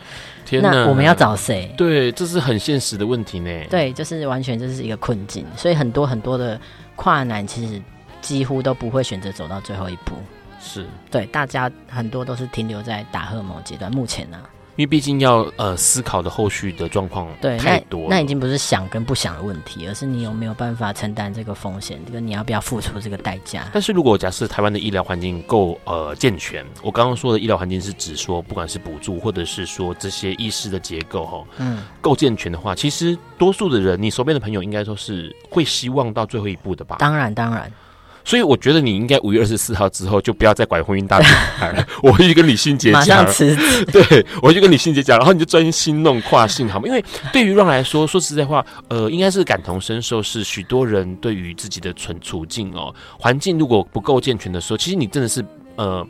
[0.45, 1.73] 天哪，那我们要找谁？
[1.75, 3.51] 对，这是很现实的问题呢。
[3.71, 6.61] 对，就是完全就是一个困境，所以很多很多的
[6.97, 7.81] 跨男其实
[8.25, 10.17] 几乎都不会选择走到最后一步。
[10.61, 10.87] 是。
[11.11, 13.93] 对，大家很多都是停留在打荷尔蒙阶段。
[13.93, 14.51] 目前呢、啊？
[14.77, 23.69] 因为毕竟要呃思考的后续的状况对太多了，那已经不是想跟不想的问题，而是你有没有办法承担这个风险，这个你要不要付出这个代价？
[23.73, 36.97] 但是如果假设台湾的医疗环境够呃健全，我刚刚说的医疗环境是指说不管是补助或者是说这些医师的结构哈，嗯，够健全的话，其实多数的人，你手边的朋友应该说是会希望到最后一步的吧？
[36.99, 37.73] 当然，当然。
[38.25, 41.87] 所以我觉得你应该五月二十四号之后就不要再拐婚姻大品牌了。
[42.03, 43.85] 我会去跟李心杰讲，马上辞职。
[43.87, 46.87] 对，我会去跟李心杰讲，然后你就专心弄跨性好吗？
[46.89, 55.45] 因为对于 Ron 来说，说实在话，呃，应该是感同身受，是许多人对于自己的存处境哦，环境如果不够健全的时候，其实你真的是
[55.77, 56.07] 呃。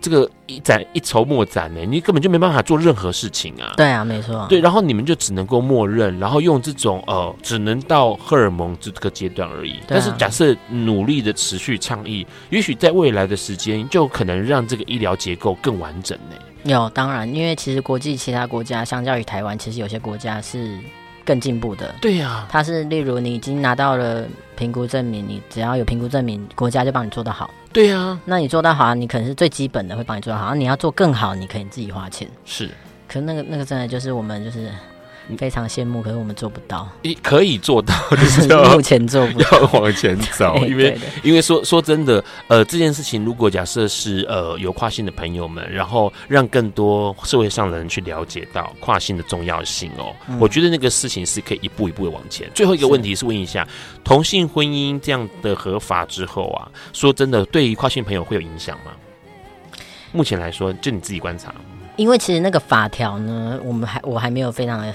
[0.00, 3.74] 这个一展一筹莫展呢，你根本就没办法做任何事情啊！
[3.76, 4.46] 对啊，没错。
[4.48, 9.72] 对，然后你们就只能够默认，然后用这种呃，只能到荷尔蒙这个阶段而已。
[9.72, 16.36] 啊、但是假设努力的持续倡议，也许在未来的时间，就可能让这个医疗结构更完整呢。
[16.64, 20.78] 有，当然，因为其实国际其他国家相较于台湾，其实有些国家是。
[21.26, 24.24] 更进步的，对呀、啊，它是例如你已经拿到了
[24.56, 27.50] 评估证明，你只要有评估证明，国家就帮你做得好。
[27.76, 32.26] 对呀、啊，那你做到好，你可能是最基本的会帮你做到好，你要做更好，你可以自己花钱。
[32.46, 32.70] 是，
[33.06, 34.70] 可是那个那个真的就是我们就是。
[35.34, 36.86] 非常羡慕，可是我们做不到。
[37.00, 40.54] 你可以做到， 就是要目前做不到，要往前走。
[40.68, 52.50] 因为因为说说真的，呃，这件事情如果假设是呃有跨性的朋友们，然后让更多社会上的人去了解到跨性的重要性哦，嗯、我觉得那个事情是可以一步一步的往前。
[52.54, 53.66] 最后一个问题是问一下，
[54.04, 58.92] 同性婚姻这样的合法之后啊，说真的，对于跨性朋友会有影响吗？
[60.12, 61.54] 目前来说，就你自己观察，
[61.96, 64.92] 因为其实那个法条呢，我们还我还没有非常的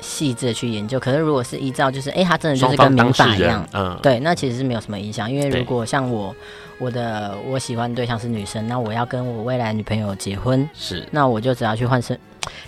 [0.00, 0.98] 细致的去研究。
[0.98, 5.30] 可是如果是依照就是，哎、欸，他真的就是跟民法一样，嗯，对，那其实是没有什么影响。
[5.30, 6.34] 因为如果像我，
[6.78, 12.18] 我的我喜欢对象是女生，那我要跟我未来女朋友结婚，是，那我就只要去换身，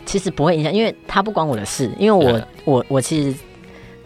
[0.06, 3.36] 其实不会影响，因为他不关我的事，因为我、嗯、我我其实。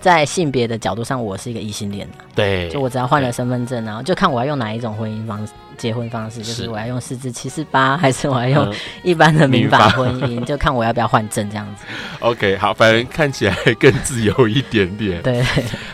[0.01, 2.24] 在性别的角度上，我是一个异性恋的。
[2.34, 5.53] 对，就我只要换了身份证，然后就看我要用哪一种婚姻方式。
[5.76, 8.74] 结婚方式就是我要用四至七四八，还是我要用
[9.05, 10.42] 一般的民法婚姻？
[10.44, 11.84] 就看我要不要换证这样子。
[12.18, 15.22] OK，好，反正看起来更自由一点点。
[15.22, 15.40] 对，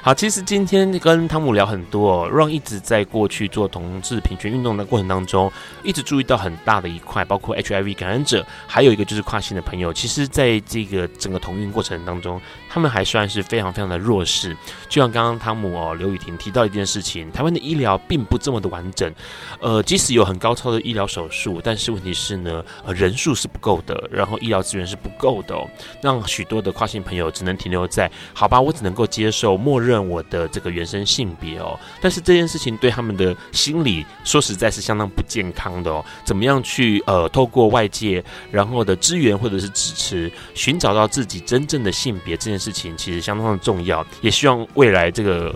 [0.00, 5.52] 好，其实今天跟汤姆聊很多，Ron 一直在过去做同志平权运动的过程当中，
[5.82, 9.92] 一直注意到很大的一块，包括 HIV 感染者，还有一个就是跨性的朋友。
[9.92, 12.40] 其实，在这个整个同运过程当中，
[12.70, 14.56] 他们还算是非常非常的弱势。
[14.88, 19.14] 就像刚刚汤姆哦，刘雨婷提到一件事情，台湾的医疗并不这么的完整。
[19.60, 19.82] 呃。
[19.84, 25.68] 即使有很高超的医疗手术，但是问题是呢，呃，人数是不够的，然后医疗资源是不够的哦，
[26.00, 31.78] 让许多的跨性朋友只能停留在好吧，我只能够接受默认我的这个原生性别哦。
[32.00, 36.02] 但是这件事情对他们的心理说实在是相当不健康的哦。
[36.24, 44.06] 怎么样去呃，透过外界然后的支援或者是支持，寻找到自己真正的性别这件事情，其实相当的重要要。
[44.20, 45.54] 也希望未来这个。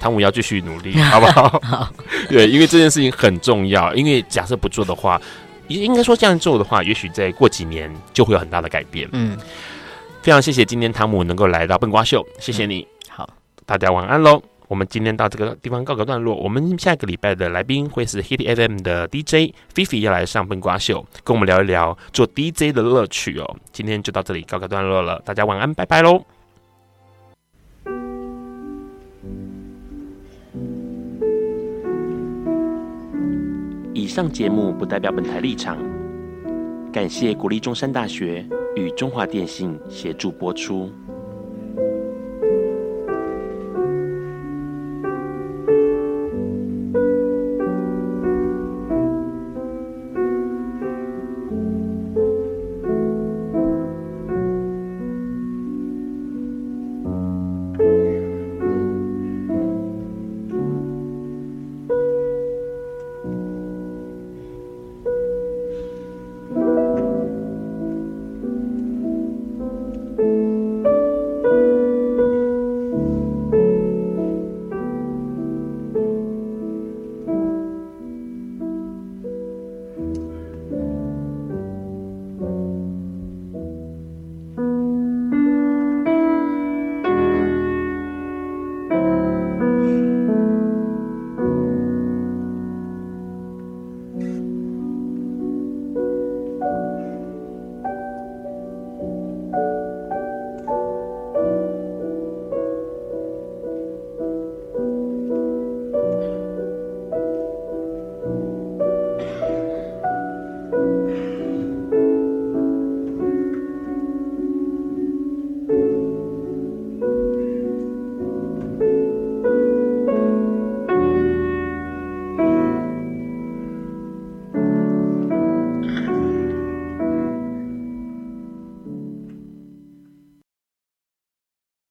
[0.00, 1.48] 汤姆要继续努力， 好不好？
[1.62, 1.88] 好，
[2.28, 3.94] 对，因为这件事情很重要。
[3.94, 5.20] 因为假设不做的话，
[5.68, 9.08] 应应该说这样做的话，也许再过几年就会有很大的改变。
[9.12, 9.38] 嗯，
[10.22, 12.80] 非常谢谢今天汤姆能够来到笨瓜秀，谢谢你。
[12.80, 13.30] 嗯、好，
[13.64, 14.42] 大家晚安喽。
[14.66, 16.34] 我们今天到这个地方告个段落。
[16.34, 23.56] 我们下个礼拜的来宾会是 Hit FM 的 DJ 菲菲要来上笨瓜秀，跟我们聊一聊做 DJ 的乐趣哦。
[23.70, 26.24] 今天就到这里告个段落了，大家晚安，拜拜喽。
[34.16, 35.76] 上节目不代表本台立场，
[36.90, 38.42] 感谢国立中山大学
[38.74, 40.90] 与中华电信协助播出。